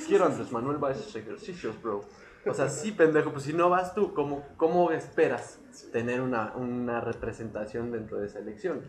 quiero 0.06 0.24
Andrés 0.24 0.50
Manuel 0.50 0.82
va 0.82 0.88
a 0.88 0.92
esos 0.92 1.14
ejercicios, 1.14 1.80
bro. 1.82 2.02
O 2.46 2.52
sea, 2.54 2.68
sí, 2.68 2.92
pendejo, 2.92 3.32
pues 3.32 3.44
si 3.44 3.52
no 3.54 3.70
vas 3.70 3.94
tú, 3.94 4.12
¿cómo, 4.12 4.46
cómo 4.58 4.90
esperas 4.92 5.60
tener 5.92 6.20
una, 6.20 6.54
una 6.56 7.00
representación 7.00 7.90
dentro 7.90 8.18
de 8.18 8.26
esa 8.26 8.38
elección? 8.38 8.82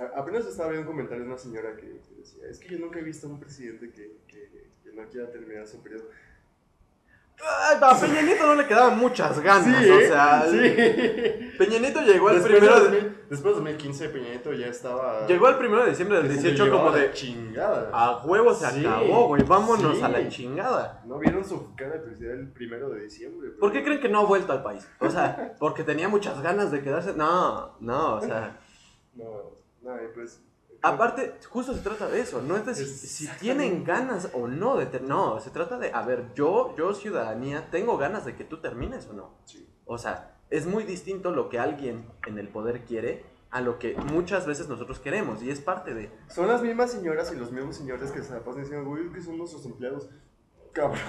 A- 0.00 0.20
Apenas 0.20 0.46
estaba 0.46 0.70
viendo 0.70 0.88
un 0.90 0.96
comentario 0.96 1.22
de 1.24 1.28
una 1.30 1.38
señora 1.38 1.76
que, 1.76 1.82
que 2.00 2.14
decía, 2.16 2.46
es 2.48 2.58
que 2.58 2.68
yo 2.70 2.78
nunca 2.78 2.98
he 2.98 3.02
visto 3.02 3.26
a 3.26 3.30
un 3.30 3.38
presidente 3.40 3.90
que, 3.90 4.18
que, 4.26 4.70
que 4.82 4.92
no 4.94 5.06
quiera 5.08 5.30
terminar 5.30 5.66
su 5.66 5.82
periodo. 5.82 6.04
A 7.40 8.00
Peña 8.00 8.22
Nieto 8.22 8.46
no 8.46 8.54
le 8.56 8.66
quedaban 8.66 8.98
muchas 8.98 9.38
ganas, 9.40 9.64
Sí, 9.64 9.90
o 9.90 10.00
sea, 10.00 10.44
sí. 10.50 10.58
Peña 11.56 11.78
Nieto 11.78 12.00
llegó 12.02 12.28
al 12.28 12.36
Después, 12.36 12.58
primero 12.58 12.74
de 12.80 12.90
de, 12.90 13.00
2000 13.00 13.16
después 13.30 13.54
de 13.54 13.60
2015, 13.60 14.08
Peña 14.08 14.28
Nieto 14.30 14.52
ya 14.52 14.66
estaba... 14.66 15.26
llegó 15.26 15.46
al 15.46 15.58
primero 15.58 15.84
de 15.84 15.90
diciembre 15.90 16.18
del 16.18 16.26
que 16.28 16.34
se 16.34 16.40
18 16.48 16.64
llevaba 16.64 16.84
como 16.86 16.96
de 16.96 17.12
chingada. 17.12 17.90
a 17.92 18.24
huevo 18.24 18.54
se 18.54 18.70
Sí, 18.72 18.84
acabó, 18.84 19.28
güey, 19.28 19.42
vámonos 19.44 20.02
a 20.02 20.08
la 20.08 20.28
chingada. 20.28 21.02
¿No 21.06 21.18
vieron 21.18 21.44
su 21.44 21.74
cara 21.76 21.94
de 21.94 22.00
felicidad 22.00 22.34
el 22.34 22.48
primero 22.50 22.88
de 22.90 23.02
diciembre? 23.02 23.50
¿Por 23.50 23.72
qué 23.72 23.84
creen 23.84 24.00
que 24.00 24.08
no 24.08 24.20
ha 24.20 24.24
vuelto 24.24 24.52
al 24.52 24.62
país? 24.62 24.88
O 24.98 25.08
sea, 25.10 25.54
porque 25.60 25.84
tenía 25.84 26.08
muchas 26.08 26.42
ganas 26.42 26.72
de 26.72 26.82
quedarse. 26.82 27.14
No, 27.14 27.76
no, 27.80 28.14
o 28.16 28.20
sea, 28.20 28.58
No, 29.14 29.24
no, 29.82 29.96
pues... 30.14 30.42
aparte, 30.82 31.34
justo 31.50 31.74
se 31.74 31.80
trata 31.80 32.08
de 32.08 32.20
eso, 32.20 32.42
no 32.42 32.56
es 32.56 32.64
de 32.66 32.74
si, 32.74 32.84
si 32.86 33.28
tienen 33.38 33.84
ganas 33.84 34.30
o 34.34 34.46
no 34.48 34.76
de 34.76 34.86
ter- 34.86 35.02
no, 35.02 35.40
se 35.40 35.50
trata 35.50 35.78
de, 35.78 35.92
a 35.92 36.02
ver, 36.02 36.32
yo, 36.34 36.74
yo 36.76 36.94
ciudadanía, 36.94 37.70
tengo 37.70 37.96
ganas 37.98 38.24
de 38.24 38.36
que 38.36 38.44
tú 38.44 38.60
termines 38.60 39.06
o 39.08 39.12
no. 39.12 39.30
Sí. 39.44 39.68
O 39.86 39.98
sea, 39.98 40.36
es 40.50 40.66
muy 40.66 40.84
distinto 40.84 41.30
lo 41.30 41.48
que 41.48 41.58
alguien 41.58 42.06
en 42.26 42.38
el 42.38 42.48
poder 42.48 42.84
quiere 42.84 43.24
a 43.50 43.60
lo 43.62 43.78
que 43.78 43.96
muchas 43.96 44.46
veces 44.46 44.68
nosotros 44.68 44.98
queremos 44.98 45.42
y 45.42 45.50
es 45.50 45.60
parte 45.60 45.94
de... 45.94 46.10
Son 46.28 46.46
las 46.48 46.60
mismas 46.62 46.92
señoras 46.92 47.32
y 47.32 47.36
los 47.36 47.50
mismos 47.50 47.76
señores 47.76 48.10
que 48.12 48.22
se 48.22 48.32
la 48.34 48.40
pasan 48.44 48.62
diciendo, 48.62 48.88
güey, 48.90 49.10
que 49.10 49.22
son 49.22 49.38
nuestros 49.38 49.64
empleados. 49.64 50.08
Cabrón. 50.72 51.00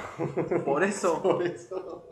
Por 0.65 0.83
eso, 0.83 1.21
Por 1.21 1.43
eso. 1.43 2.07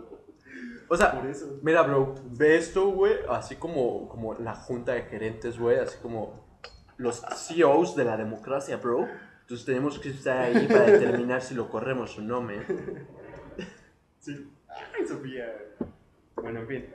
o 0.90 0.98
sea, 0.98 1.14
Por 1.14 1.28
eso. 1.30 1.60
Mira, 1.62 1.82
bro, 1.84 2.14
ve 2.32 2.58
esto, 2.58 2.90
güey, 2.92 3.14
así 3.30 3.56
como, 3.56 4.10
como 4.10 4.34
la 4.36 4.54
junta 4.54 4.92
de 4.94 5.04
gerentes, 5.04 5.58
güey, 5.58 5.80
así 5.80 5.98
como 6.02 6.46
los 6.98 7.22
CEOs 7.22 7.96
de 7.96 8.04
la 8.04 8.18
democracia, 8.18 8.78
bro. 8.78 9.08
Entonces 9.42 9.66
tenemos 9.66 10.00
que 10.00 10.10
estar 10.10 10.38
ahí 10.38 10.68
para 10.68 10.86
determinar 10.86 11.42
si 11.42 11.56
lo 11.56 11.70
corremos 11.70 12.18
o 12.18 12.22
no, 12.22 12.42
man. 12.42 12.66
Sí. 14.20 14.52
Ay, 14.68 15.08
Sofía. 15.08 15.46
Bueno, 16.36 16.60
en 16.62 16.68
fin, 16.68 16.86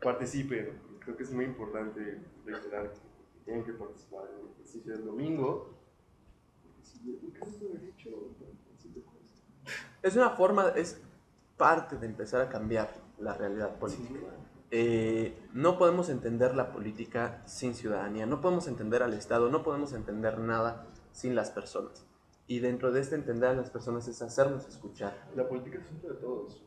participen. 0.00 0.78
Creo 1.00 1.16
que 1.16 1.22
es 1.24 1.32
muy 1.32 1.44
importante 1.44 2.20
reiterar 2.44 2.92
que 2.92 2.98
tienen 3.44 3.64
que 3.64 3.72
participar 3.72 4.24
en 4.30 4.46
el 4.46 4.52
ejercicio 4.52 4.92
del 4.92 5.04
domingo. 5.04 5.76
Es 10.02 10.16
una 10.16 10.30
forma, 10.30 10.68
es 10.76 11.00
parte 11.56 11.96
de 11.96 12.06
empezar 12.06 12.40
a 12.40 12.48
cambiar 12.48 12.92
la 13.18 13.34
realidad 13.34 13.78
política. 13.78 14.20
Sí, 14.20 14.45
Eh, 14.70 15.38
no 15.52 15.78
podemos 15.78 16.08
entender 16.08 16.54
la 16.56 16.72
política 16.72 17.42
sin 17.46 17.74
ciudadanía, 17.74 18.26
no 18.26 18.40
podemos 18.40 18.66
entender 18.68 19.02
al 19.02 19.14
Estado, 19.14 19.48
no 19.50 19.62
podemos 19.62 19.92
entender 19.92 20.38
nada 20.38 20.86
sin 21.12 21.34
las 21.34 21.50
personas. 21.50 22.06
Y 22.48 22.60
dentro 22.60 22.92
de 22.92 23.00
este 23.00 23.14
entender 23.14 23.50
a 23.50 23.54
las 23.54 23.70
personas 23.70 24.06
es 24.08 24.22
hacernos 24.22 24.66
escuchar. 24.68 25.28
La 25.34 25.48
política 25.48 25.78
es 25.78 25.84
asunto 25.84 26.08
de 26.08 26.14
todos. 26.14 26.62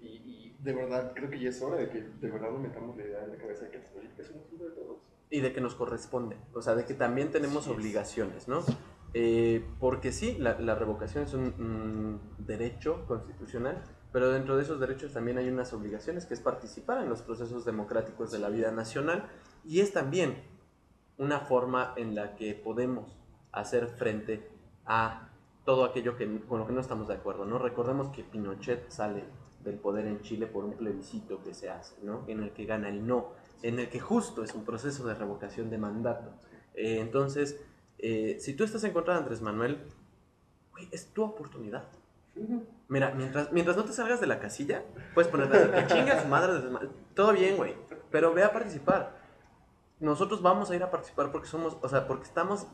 Y, 0.00 0.06
y 0.06 0.56
de 0.60 0.74
verdad, 0.74 1.12
creo 1.14 1.30
que 1.30 1.40
ya 1.40 1.48
es 1.48 1.60
hora 1.62 1.76
de 1.76 1.88
que 1.90 2.00
de 2.02 2.30
verdad 2.30 2.50
nos 2.50 2.60
metamos 2.60 2.96
la 2.96 3.04
idea 3.04 3.24
en 3.24 3.30
la 3.30 3.36
cabeza 3.36 3.64
de 3.64 3.70
que 3.70 3.78
la 3.78 3.90
política 3.92 4.22
es 4.22 4.30
un 4.30 4.40
asunto 4.40 4.64
de 4.64 4.70
todos. 4.70 4.98
y 5.30 5.40
de 5.40 5.52
que 5.52 5.60
nos 5.60 5.74
corresponde, 5.74 6.36
o 6.54 6.62
sea, 6.62 6.74
de 6.74 6.84
que 6.84 6.94
también 6.94 7.30
tenemos 7.30 7.66
es. 7.66 7.72
obligaciones, 7.72 8.46
¿no? 8.48 8.62
Eh, 9.14 9.64
porque 9.80 10.12
sí, 10.12 10.36
la, 10.38 10.58
la 10.60 10.74
revocación 10.74 11.24
es 11.24 11.34
un, 11.34 11.42
un 11.58 12.20
derecho 12.38 13.06
constitucional, 13.06 13.82
pero 14.16 14.30
dentro 14.30 14.56
de 14.56 14.62
esos 14.62 14.80
derechos 14.80 15.12
también 15.12 15.36
hay 15.36 15.50
unas 15.50 15.74
obligaciones, 15.74 16.24
que 16.24 16.32
es 16.32 16.40
participar 16.40 17.02
en 17.02 17.10
los 17.10 17.20
procesos 17.20 17.66
democráticos 17.66 18.32
de 18.32 18.38
la 18.38 18.48
vida 18.48 18.72
nacional, 18.72 19.28
y 19.62 19.80
es 19.80 19.92
también 19.92 20.42
una 21.18 21.40
forma 21.40 21.92
en 21.96 22.14
la 22.14 22.34
que 22.34 22.54
podemos 22.54 23.14
hacer 23.52 23.88
frente 23.88 24.48
a 24.86 25.28
todo 25.66 25.84
aquello 25.84 26.16
que, 26.16 26.40
con 26.48 26.60
lo 26.60 26.66
que 26.66 26.72
no 26.72 26.80
estamos 26.80 27.08
de 27.08 27.12
acuerdo, 27.12 27.44
¿no? 27.44 27.58
Recordemos 27.58 28.08
que 28.08 28.24
Pinochet 28.24 28.90
sale 28.90 29.22
del 29.62 29.74
poder 29.74 30.06
en 30.06 30.22
Chile 30.22 30.46
por 30.46 30.64
un 30.64 30.72
plebiscito 30.72 31.42
que 31.44 31.52
se 31.52 31.68
hace, 31.68 31.96
¿no? 32.02 32.24
En 32.26 32.42
el 32.42 32.52
que 32.52 32.64
gana 32.64 32.88
el 32.88 33.06
no, 33.06 33.32
en 33.60 33.80
el 33.80 33.90
que 33.90 34.00
justo 34.00 34.42
es 34.42 34.54
un 34.54 34.64
proceso 34.64 35.06
de 35.06 35.12
revocación 35.12 35.68
de 35.68 35.76
mandato. 35.76 36.32
Eh, 36.72 37.00
entonces, 37.00 37.60
eh, 37.98 38.38
si 38.40 38.54
tú 38.54 38.64
estás 38.64 38.82
en 38.84 38.94
contra 38.94 39.12
de 39.12 39.20
Andrés 39.20 39.42
Manuel, 39.42 39.78
es 40.90 41.12
tu 41.12 41.22
oportunidad. 41.22 41.86
Mira, 42.88 43.12
mientras, 43.14 43.52
mientras 43.52 43.76
no 43.76 43.84
te 43.84 43.92
salgas 43.92 44.20
de 44.20 44.26
la 44.26 44.38
casilla, 44.38 44.84
puedes 45.14 45.30
ponerte 45.30 45.56
así, 45.56 45.70
que 45.70 45.86
chinga 45.86 46.22
su 46.22 46.28
madre. 46.28 46.62
Todo 47.14 47.32
bien, 47.32 47.56
güey, 47.56 47.74
pero 48.10 48.32
ve 48.32 48.44
a 48.44 48.52
participar. 48.52 49.16
Nosotros 49.98 50.42
vamos 50.42 50.70
a 50.70 50.76
ir 50.76 50.82
a 50.82 50.90
participar 50.90 51.32
porque 51.32 51.48
somos, 51.48 51.76
o 51.80 51.88
sea, 51.88 52.06
porque 52.06 52.24
estamos 52.24 52.66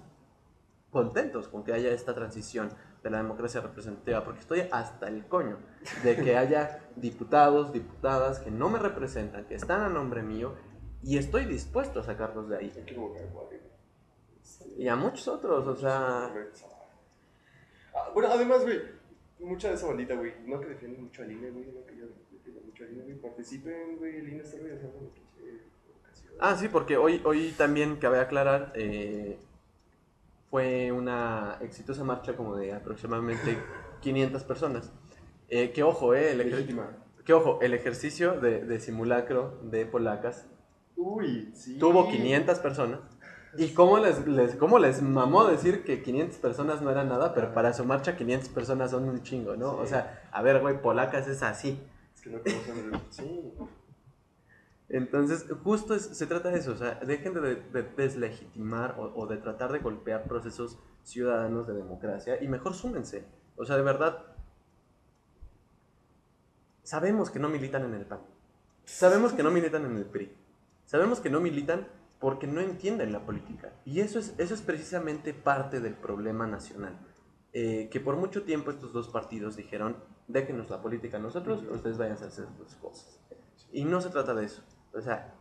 contentos 0.90 1.48
con 1.48 1.64
que 1.64 1.72
haya 1.72 1.90
esta 1.92 2.14
transición 2.14 2.70
de 3.02 3.10
la 3.10 3.18
democracia 3.18 3.60
representativa, 3.60 4.22
porque 4.24 4.40
estoy 4.40 4.68
hasta 4.70 5.08
el 5.08 5.26
coño 5.26 5.58
de 6.02 6.16
que 6.16 6.36
haya 6.36 6.80
diputados, 6.96 7.72
diputadas 7.72 8.40
que 8.40 8.50
no 8.50 8.68
me 8.68 8.78
representan, 8.78 9.46
que 9.46 9.54
están 9.54 9.80
a 9.80 9.88
nombre 9.88 10.22
mío, 10.22 10.54
y 11.02 11.16
estoy 11.16 11.46
dispuesto 11.46 12.00
a 12.00 12.02
sacarlos 12.02 12.48
de 12.48 12.56
ahí. 12.58 12.84
Igual, 12.86 13.22
Y 14.76 14.88
a 14.88 14.96
muchos 14.96 15.26
otros, 15.28 15.66
o 15.66 15.76
sea, 15.76 16.30
Ah, 17.94 18.10
bueno, 18.14 18.30
además, 18.32 18.62
güey, 18.62 18.80
mucha 19.42 19.68
de 19.68 19.74
esa 19.74 19.86
bandita, 19.86 20.14
güey, 20.14 20.32
no 20.46 20.60
que 20.60 20.68
defienden 20.68 21.04
mucho 21.04 21.22
al 21.22 21.32
INE, 21.32 21.50
güey, 21.50 21.66
no 21.66 21.84
que 21.86 21.96
yo 21.96 22.06
defienda 22.30 22.60
mucho 22.64 22.84
al 22.84 22.92
INE, 22.92 23.02
güey, 23.04 23.16
participen, 23.16 23.96
güey, 23.98 24.16
el 24.16 24.28
INE 24.28 24.42
está 24.42 24.56
organizando 24.56 24.98
una 24.98 25.08
pinche 25.10 25.60
vocación. 25.94 26.34
Ah, 26.40 26.56
sí, 26.56 26.68
porque 26.68 26.96
hoy, 26.96 27.20
hoy 27.24 27.54
también 27.56 27.96
cabe 27.96 28.20
aclarar, 28.20 28.72
eh, 28.76 29.38
fue 30.50 30.92
una 30.92 31.58
exitosa 31.60 32.04
marcha 32.04 32.36
como 32.36 32.56
de 32.56 32.72
aproximadamente 32.72 33.56
500 34.00 34.44
personas. 34.44 34.92
Eh, 35.48 35.72
que 35.72 35.82
ojo, 35.82 36.14
eh, 36.14 36.32
el 36.32 36.38
Legítima. 36.38 36.96
que 37.24 37.32
ojo, 37.32 37.60
el 37.62 37.74
ejercicio 37.74 38.40
de, 38.40 38.64
de 38.64 38.80
simulacro 38.80 39.58
de 39.64 39.86
polacas 39.86 40.46
Uy, 40.96 41.50
sí. 41.54 41.78
tuvo 41.78 42.08
500 42.10 42.58
personas. 42.60 43.00
¿Y 43.58 43.74
cómo 43.74 43.98
les, 43.98 44.26
les, 44.26 44.54
cómo 44.56 44.78
les 44.78 45.02
mamó 45.02 45.44
decir 45.44 45.84
que 45.84 46.02
500 46.02 46.38
personas 46.38 46.80
no 46.80 46.90
eran 46.90 47.08
nada? 47.08 47.34
Pero 47.34 47.52
para 47.52 47.72
su 47.74 47.84
marcha 47.84 48.16
500 48.16 48.48
personas 48.48 48.90
son 48.92 49.08
un 49.08 49.22
chingo, 49.22 49.56
¿no? 49.56 49.76
O 49.76 49.86
sea, 49.86 50.22
a 50.32 50.40
ver, 50.42 50.60
güey, 50.60 50.80
polacas 50.80 51.28
es 51.28 51.42
así. 51.42 51.78
Es 52.14 52.22
que 52.22 52.30
no 52.30 52.38
conocen 52.40 52.78
el... 52.94 53.00
Sí. 53.10 53.52
Entonces, 54.88 55.46
justo 55.62 55.94
es- 55.94 56.16
se 56.16 56.26
trata 56.26 56.50
de 56.50 56.58
eso, 56.58 56.72
o 56.72 56.76
sea, 56.76 56.94
dejen 56.96 57.34
de, 57.34 57.56
de 57.56 57.82
deslegitimar 57.96 58.96
o, 58.98 59.12
o 59.22 59.26
de 59.26 59.36
tratar 59.38 59.70
de 59.72 59.78
golpear 59.80 60.24
procesos 60.24 60.78
ciudadanos 61.02 61.66
de 61.66 61.74
democracia 61.74 62.42
y 62.42 62.48
mejor 62.48 62.74
súmense. 62.74 63.24
O 63.56 63.64
sea, 63.64 63.76
de 63.76 63.82
verdad, 63.82 64.18
sabemos 66.82 67.30
que 67.30 67.38
no 67.38 67.48
militan 67.48 67.84
en 67.84 67.94
el 67.94 68.04
PAN, 68.06 68.20
sabemos 68.84 69.32
que 69.32 69.42
no 69.42 69.50
militan 69.50 69.84
en 69.84 69.96
el 69.96 70.04
PRI, 70.04 70.32
sabemos 70.84 71.20
que 71.20 71.30
no 71.30 71.40
militan 71.40 71.86
porque 72.22 72.46
no 72.46 72.60
entienden 72.60 73.12
la 73.12 73.26
política. 73.26 73.72
Y 73.84 73.98
eso 73.98 74.20
es, 74.20 74.34
eso 74.38 74.54
es 74.54 74.62
precisamente 74.62 75.34
parte 75.34 75.80
del 75.80 75.94
problema 75.94 76.46
nacional. 76.46 76.96
Eh, 77.52 77.88
que 77.90 77.98
por 77.98 78.16
mucho 78.16 78.44
tiempo 78.44 78.70
estos 78.70 78.92
dos 78.92 79.08
partidos 79.08 79.56
dijeron, 79.56 79.96
déjenos 80.28 80.70
la 80.70 80.80
política 80.80 81.16
a 81.16 81.20
nosotros, 81.20 81.64
ustedes 81.68 81.98
vayan 81.98 82.12
a 82.12 82.26
hacer 82.26 82.30
sus 82.30 82.76
cosas. 82.76 83.20
Y 83.72 83.84
no 83.84 84.00
se 84.00 84.10
trata 84.10 84.34
de 84.34 84.44
eso. 84.44 84.62
O 84.94 85.00
sea, 85.00 85.34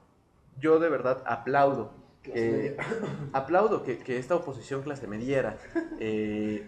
yo 0.59 0.79
de 0.79 0.89
verdad 0.89 1.21
aplaudo, 1.27 1.93
que, 2.23 2.75
aplaudo 3.31 3.83
que, 3.83 3.99
que 3.99 4.17
esta 4.17 4.33
oposición 4.35 4.81
clase 4.81 5.05
mediera 5.05 5.59
eh, 5.99 6.67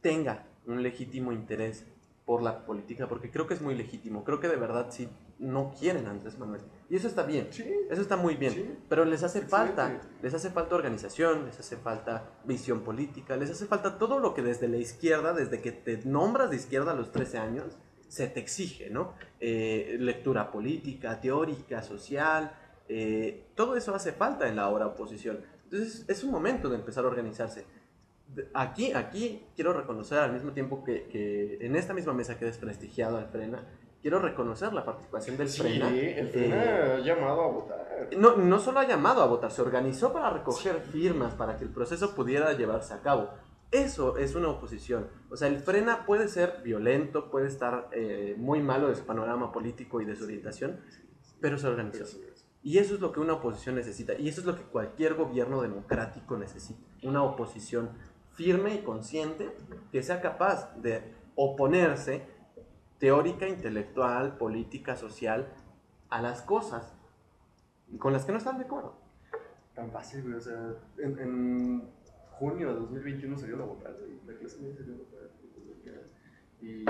tenga 0.00 0.46
un 0.66 0.84
legítimo 0.84 1.32
interés 1.32 1.84
por 2.24 2.42
la 2.42 2.64
política, 2.64 3.08
porque 3.08 3.32
creo 3.32 3.48
que 3.48 3.54
es 3.54 3.60
muy 3.60 3.74
legítimo. 3.74 4.22
Creo 4.22 4.38
que 4.38 4.46
de 4.46 4.56
verdad 4.56 4.86
sí 4.90 5.08
no 5.40 5.74
quieren 5.76 6.06
a 6.06 6.10
Andrés 6.10 6.38
Manuel. 6.38 6.60
Y 6.88 6.96
eso 6.96 7.08
está 7.08 7.22
bien. 7.24 7.48
Sí. 7.50 7.64
Eso 7.90 8.02
está 8.02 8.16
muy 8.16 8.36
bien, 8.36 8.52
Sí. 8.52 8.78
pero 8.88 9.04
les 9.04 9.22
hace 9.22 9.38
Excelente. 9.40 9.74
falta, 9.74 10.00
les 10.22 10.34
hace 10.34 10.50
falta 10.50 10.74
organización, 10.74 11.46
les 11.46 11.58
hace 11.58 11.76
falta 11.76 12.30
visión 12.44 12.80
política, 12.82 13.36
les 13.36 13.50
hace 13.50 13.66
falta 13.66 13.98
todo 13.98 14.18
lo 14.18 14.34
que 14.34 14.42
desde 14.42 14.68
la 14.68 14.76
izquierda, 14.76 15.32
desde 15.32 15.60
que 15.60 15.72
te 15.72 15.98
nombras 16.04 16.50
de 16.50 16.56
izquierda 16.56 16.92
a 16.92 16.94
los 16.94 17.10
13 17.10 17.38
años, 17.38 17.76
se 18.08 18.26
te 18.26 18.40
exige, 18.40 18.90
¿no? 18.90 19.14
Eh, 19.40 19.96
lectura 19.98 20.50
política, 20.50 21.20
teórica, 21.20 21.82
social, 21.82 22.52
eh, 22.88 23.46
todo 23.54 23.76
eso 23.76 23.94
hace 23.94 24.12
falta 24.12 24.48
en 24.48 24.56
la 24.56 24.68
hora 24.68 24.86
oposición. 24.88 25.40
Entonces 25.64 26.04
es 26.08 26.24
un 26.24 26.32
momento 26.32 26.68
de 26.68 26.76
empezar 26.76 27.04
a 27.04 27.08
organizarse. 27.08 27.64
Aquí, 28.54 28.92
aquí 28.92 29.44
quiero 29.54 29.72
reconocer 29.72 30.18
al 30.18 30.32
mismo 30.32 30.52
tiempo 30.52 30.84
que, 30.84 31.04
que 31.06 31.58
en 31.64 31.76
esta 31.76 31.94
misma 31.94 32.12
mesa 32.12 32.38
que 32.38 32.44
he 32.44 32.48
desprestigiado 32.48 33.16
al 33.16 33.26
Frena, 33.28 33.64
quiero 34.02 34.18
reconocer 34.18 34.72
la 34.72 34.84
participación 34.84 35.36
del 35.36 35.48
Sí, 35.48 35.60
Frena. 35.60 35.88
el 35.88 35.98
eh, 35.98 36.30
Frena 36.32 36.94
ha 36.94 36.98
llamado 37.00 37.42
a 37.42 37.46
votar. 37.48 38.08
no, 38.16 38.36
no 38.36 38.58
solo 38.58 38.80
ha 38.80 38.86
llamado 38.86 39.22
a 39.22 39.26
votar, 39.26 39.50
se 39.50 39.62
organizó 39.62 40.12
para 40.12 40.30
recoger 40.30 40.80
firmas 40.80 41.34
para 41.34 41.56
que 41.56 41.64
el 41.64 41.70
proceso 41.70 42.14
pudiera 42.14 42.52
llevarse 42.54 42.94
a 42.94 43.00
cabo. 43.02 43.30
Eso 43.70 44.16
es 44.16 44.34
una 44.34 44.48
oposición. 44.48 45.06
O 45.30 45.36
sea, 45.36 45.46
el 45.46 45.60
frena 45.60 46.04
puede 46.04 46.26
ser 46.28 46.60
violento, 46.64 47.30
puede 47.30 47.46
estar 47.46 47.88
eh, 47.92 48.34
muy 48.36 48.60
malo 48.60 48.88
de 48.88 48.96
su 48.96 49.04
panorama 49.04 49.52
político 49.52 50.00
y 50.00 50.04
de 50.04 50.16
su 50.16 50.24
orientación, 50.24 50.80
pero 51.40 51.56
se 51.56 51.68
organizó. 51.68 52.04
Y 52.62 52.78
eso 52.78 52.94
es 52.96 53.00
lo 53.00 53.12
que 53.12 53.20
una 53.20 53.34
oposición 53.34 53.76
necesita. 53.76 54.14
Y 54.18 54.28
eso 54.28 54.40
es 54.40 54.46
lo 54.46 54.56
que 54.56 54.62
cualquier 54.62 55.14
gobierno 55.14 55.62
democrático 55.62 56.36
necesita. 56.36 56.80
Una 57.04 57.22
oposición 57.22 57.90
firme 58.32 58.74
y 58.74 58.78
consciente 58.78 59.50
que 59.92 60.02
sea 60.02 60.20
capaz 60.20 60.74
de 60.76 61.14
oponerse 61.36 62.26
teórica, 63.00 63.48
intelectual, 63.48 64.36
política, 64.36 64.94
social 64.94 65.48
a 66.10 66.22
las 66.22 66.42
cosas 66.42 66.92
con 67.98 68.12
las 68.12 68.24
que 68.24 68.32
no 68.32 68.38
están 68.38 68.58
de 68.58 68.64
acuerdo. 68.64 68.94
Tan 69.74 69.90
fácil, 69.90 70.22
güey. 70.22 70.34
O 70.34 70.40
sea, 70.40 70.74
en, 70.98 71.18
en 71.18 71.90
junio 72.30 72.68
de 72.68 72.74
2021 72.74 73.38
salió 73.38 73.56
la 73.56 73.64
votar, 73.64 73.96
güey. 73.98 74.20
La 74.26 74.38
clase 74.38 74.60
media 74.60 74.76
salió 74.76 74.94
a 74.94 74.98
votar. 74.98 75.20
Y 76.62 76.84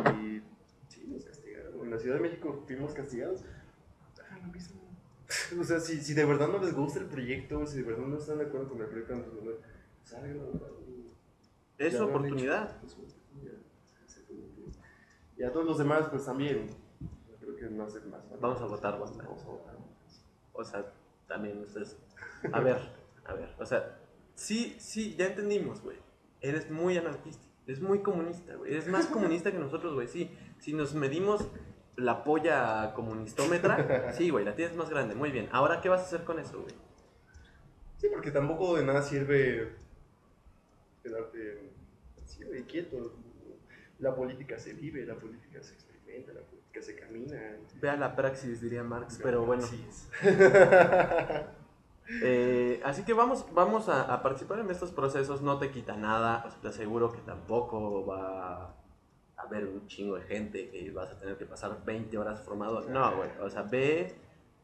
sí, 0.88 1.06
nos 1.06 1.24
castigaron. 1.24 1.80
En 1.80 1.90
la 1.90 1.98
Ciudad 1.98 2.16
de 2.16 2.22
México 2.22 2.64
fuimos 2.66 2.92
castigados. 2.92 3.44
Ah, 4.28 4.38
lo 4.44 4.52
mismo. 4.52 4.80
O 5.60 5.62
sea, 5.62 5.78
si, 5.78 6.00
si 6.00 6.12
de 6.14 6.24
verdad 6.24 6.48
no 6.48 6.58
les 6.58 6.74
gusta 6.74 6.98
el 6.98 7.06
proyecto, 7.06 7.64
si 7.64 7.78
de 7.78 7.84
verdad 7.84 8.04
no 8.04 8.18
están 8.18 8.38
de 8.38 8.46
acuerdo 8.46 8.68
con 8.68 8.80
el 8.80 8.88
proyecto, 8.88 9.14
entonces, 9.14 9.60
salgan 10.02 10.40
a 10.40 10.42
votar. 10.42 10.70
Es 11.78 11.96
su 11.96 12.04
oportunidad. 12.04 12.76
es 12.84 12.92
su 12.92 13.00
oportunidad. 13.00 13.20
Y 15.40 15.42
a 15.42 15.50
todos 15.50 15.64
los 15.64 15.78
demás, 15.78 16.06
pues 16.10 16.26
también. 16.26 16.68
Creo 17.40 17.56
que 17.56 17.70
no 17.70 17.84
hace 17.84 17.98
más. 18.00 18.20
Vamos 18.38 18.60
a 18.60 18.66
votar. 18.66 18.92
Vamos 18.92 19.18
a 19.18 19.48
votar. 19.48 19.76
O 20.52 20.62
sea, 20.62 20.92
también 21.26 21.60
ustedes. 21.60 21.96
A 22.52 22.60
ver, 22.60 22.76
a 23.24 23.32
ver. 23.32 23.48
O 23.58 23.64
sea, 23.64 23.98
sí, 24.34 24.76
sí, 24.78 25.16
ya 25.16 25.28
entendimos, 25.28 25.80
güey. 25.80 25.96
Eres 26.42 26.70
muy 26.70 26.98
anarquista. 26.98 27.42
Eres 27.66 27.80
muy 27.80 28.00
comunista, 28.00 28.54
güey. 28.54 28.72
Eres 28.72 28.86
más 28.88 29.06
comunista 29.06 29.50
que 29.50 29.58
nosotros, 29.58 29.94
güey. 29.94 30.08
Sí, 30.08 30.30
si 30.58 30.74
nos 30.74 30.94
medimos 30.94 31.48
la 31.96 32.22
polla 32.22 32.92
comunistómetra, 32.92 34.12
sí, 34.12 34.28
güey, 34.28 34.44
la 34.44 34.54
tienes 34.54 34.76
más 34.76 34.90
grande. 34.90 35.14
Muy 35.14 35.30
bien. 35.30 35.48
Ahora, 35.52 35.80
¿qué 35.80 35.88
vas 35.88 36.02
a 36.02 36.04
hacer 36.04 36.24
con 36.24 36.38
eso, 36.38 36.60
güey? 36.60 36.74
Sí, 37.96 38.08
porque 38.12 38.30
tampoco 38.30 38.76
de 38.76 38.84
nada 38.84 39.00
sirve 39.00 39.74
quedarte 41.02 41.72
así, 42.22 42.44
güey, 42.44 42.64
quieto. 42.64 43.14
La 44.00 44.14
política 44.14 44.58
se 44.58 44.72
vive, 44.74 45.04
la 45.04 45.14
política 45.14 45.62
se 45.62 45.74
experimenta, 45.74 46.32
la 46.32 46.40
política 46.40 46.82
se 46.82 46.96
camina. 46.96 47.56
Vea 47.80 47.96
la 47.96 48.16
praxis, 48.16 48.60
diría 48.60 48.82
Marx. 48.82 49.20
Pero 49.22 49.44
bueno. 49.44 49.66
Eh, 52.22 52.80
así 52.84 53.04
que 53.04 53.12
vamos, 53.12 53.46
vamos 53.54 53.88
a, 53.88 54.12
a 54.12 54.20
participar 54.20 54.58
en 54.58 54.68
estos 54.68 54.90
procesos, 54.90 55.42
no 55.42 55.60
te 55.60 55.70
quita 55.70 55.96
nada, 55.96 56.42
sea, 56.50 56.60
te 56.60 56.66
aseguro 56.66 57.12
que 57.12 57.20
tampoco 57.20 58.04
va 58.04 58.64
a 58.64 59.42
haber 59.42 59.66
un 59.68 59.86
chingo 59.86 60.16
de 60.16 60.22
gente 60.22 60.70
que 60.70 60.90
vas 60.90 61.10
a 61.10 61.18
tener 61.18 61.36
que 61.36 61.46
pasar 61.46 61.84
20 61.84 62.18
horas 62.18 62.40
formado. 62.40 62.80
No, 62.88 63.16
güey, 63.16 63.30
o 63.40 63.48
sea, 63.48 63.62
ve, 63.62 64.12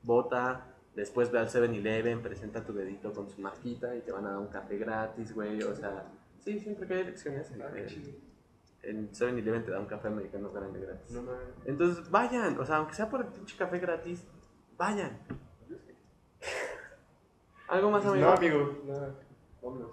vota, 0.03 0.75
después 0.97 1.31
ve 1.31 1.39
al 1.39 1.49
7-Eleven, 1.49 2.21
presenta 2.21 2.65
tu 2.65 2.73
dedito 2.73 3.13
con 3.13 3.31
su 3.31 3.41
marquita 3.41 3.95
y 3.95 4.01
te 4.01 4.11
van 4.11 4.27
a 4.27 4.31
dar 4.31 4.39
un 4.39 4.49
café 4.49 4.77
gratis, 4.77 5.33
güey, 5.33 5.63
o 5.63 5.75
sea, 5.77 6.05
sí, 6.41 6.59
siempre 6.59 6.89
que 6.89 6.95
hay 6.95 7.01
elecciones, 7.03 7.53
Ah, 7.63 7.71
en 8.89 9.11
7-Eleven 9.13 9.65
te 9.65 9.71
da 9.71 9.81
un 9.81 9.87
café 9.87 10.09
americano 10.09 10.51
grande 10.53 10.81
gratis. 10.81 11.11
No. 11.13 11.31
Entonces, 11.65 12.11
vayan, 12.11 12.59
o 12.59 12.65
sea, 12.65 12.77
aunque 12.77 12.95
sea 12.95 13.09
por 13.11 13.21
el 13.23 13.27
pinche 13.29 13.57
café 13.57 13.79
gratis, 13.79 14.25
vayan. 14.77 15.19
¿Algo 17.69 17.91
más, 17.91 18.07
amigo? 18.07 18.27
No, 18.27 18.33
amigo, 18.33 18.79
nada. 18.87 19.15
Vámonos. 19.63 19.91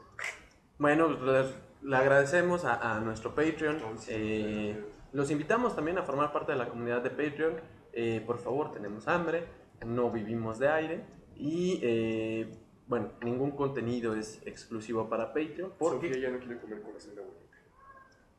Bueno, 0.77 1.07
pues, 1.17 1.21
les- 1.21 1.55
le 1.81 1.95
agradecemos 1.97 2.63
a, 2.65 2.95
a 2.95 2.99
nuestro 3.01 3.35
Patreon. 3.35 3.79
Sí, 3.97 4.11
Eh, 4.13 4.85
los 5.11 5.29
invitamos 5.31 5.75
también 5.75 5.97
a 5.97 6.03
formar 6.03 6.31
parte 6.31 6.53
de 6.53 6.57
la 6.57 6.69
comunidad 6.69 7.01
de 7.01 7.09
Patreon. 7.09 7.55
Eh, 7.91 8.23
por 8.25 8.37
favor, 8.39 8.71
tenemos 8.71 9.07
hambre, 9.07 9.45
no 9.85 10.09
vivimos 10.11 10.59
de 10.59 10.69
aire 10.69 11.05
y, 11.35 11.79
eh, 11.83 12.57
bueno, 12.87 13.11
ningún 13.21 13.51
contenido 13.51 14.15
es 14.15 14.41
exclusivo 14.45 15.09
para 15.09 15.33
Patreon. 15.33 15.73
Porque, 15.77 16.07
Sofía 16.07 16.29
ya 16.29 16.31
no 16.31 16.39
quiere 16.39 16.59
comer 16.61 16.81
corazón 16.81 17.15
de 17.15 17.21
abuelita. 17.21 17.52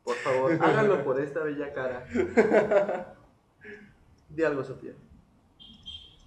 Por 0.05 0.15
favor, 0.17 0.51
háganlo 0.61 1.03
por 1.03 1.19
esta 1.19 1.43
bella 1.43 1.73
cara. 1.73 2.05
Di 4.29 4.43
algo, 4.43 4.63
Sofía. 4.63 4.93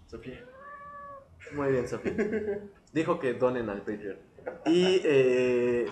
Sofía. 0.07 0.45
Muy 1.55 1.70
bien, 1.70 1.89
Sofía. 1.89 2.12
Dijo 2.93 3.20
que 3.20 3.35
donen 3.35 3.68
al 3.70 3.79
Patreon. 3.79 4.18
Y 4.66 5.01
eh, 5.05 5.87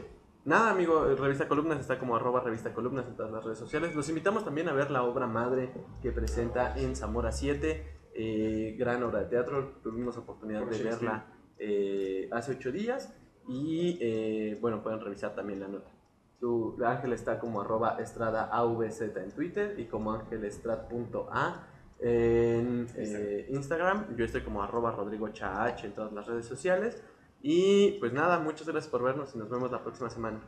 nada, 0.44 0.70
amigo, 0.70 1.14
Revista 1.14 1.46
Columnas 1.46 1.78
está 1.78 1.98
como 1.98 2.16
arroba 2.16 2.40
Revista 2.40 2.74
Columnas 2.74 3.06
en 3.06 3.14
todas 3.16 3.30
las 3.30 3.44
redes 3.44 3.58
sociales. 3.58 3.94
Los 3.94 4.08
invitamos 4.08 4.44
también 4.44 4.68
a 4.68 4.72
ver 4.72 4.90
la 4.90 5.04
obra 5.04 5.28
madre 5.28 5.70
que 6.02 6.10
presenta 6.10 6.76
en 6.76 6.96
Zamora 6.96 7.30
7. 7.30 7.86
eh, 8.14 8.74
gran 8.78 9.02
obra 9.04 9.20
de 9.20 9.26
teatro. 9.26 9.78
Tuvimos 9.82 10.16
oportunidad 10.16 10.64
Por 10.64 10.70
de 10.70 10.82
verla 10.82 11.26
eh, 11.58 12.28
hace 12.32 12.52
ocho 12.52 12.72
días. 12.72 13.14
Y 13.46 14.56
bueno, 14.60 14.82
pueden 14.82 15.00
revisar 15.00 15.36
también 15.36 15.60
la 15.60 15.68
nota. 15.68 15.95
Su, 16.38 16.76
Ángel 16.84 17.12
está 17.12 17.38
como 17.38 17.60
arroba 17.60 17.96
estrada 17.98 18.44
AVZ 18.52 19.00
en 19.16 19.32
Twitter 19.32 19.78
y 19.78 19.86
como 19.86 20.12
ángelestrat.a 20.12 21.66
en 21.98 22.86
eh, 22.96 23.46
Instagram. 23.50 24.16
Yo 24.16 24.24
estoy 24.24 24.42
como 24.42 24.62
arroba 24.62 24.92
Rodrigo 24.92 25.28
Chaach 25.30 25.84
en 25.84 25.92
todas 25.92 26.12
las 26.12 26.26
redes 26.26 26.46
sociales. 26.46 27.02
Y 27.42 27.92
pues 28.00 28.12
nada, 28.12 28.38
muchas 28.40 28.68
gracias 28.68 28.90
por 28.90 29.02
vernos 29.02 29.34
y 29.34 29.38
nos 29.38 29.48
vemos 29.48 29.70
la 29.70 29.82
próxima 29.82 30.10
semana. 30.10 30.40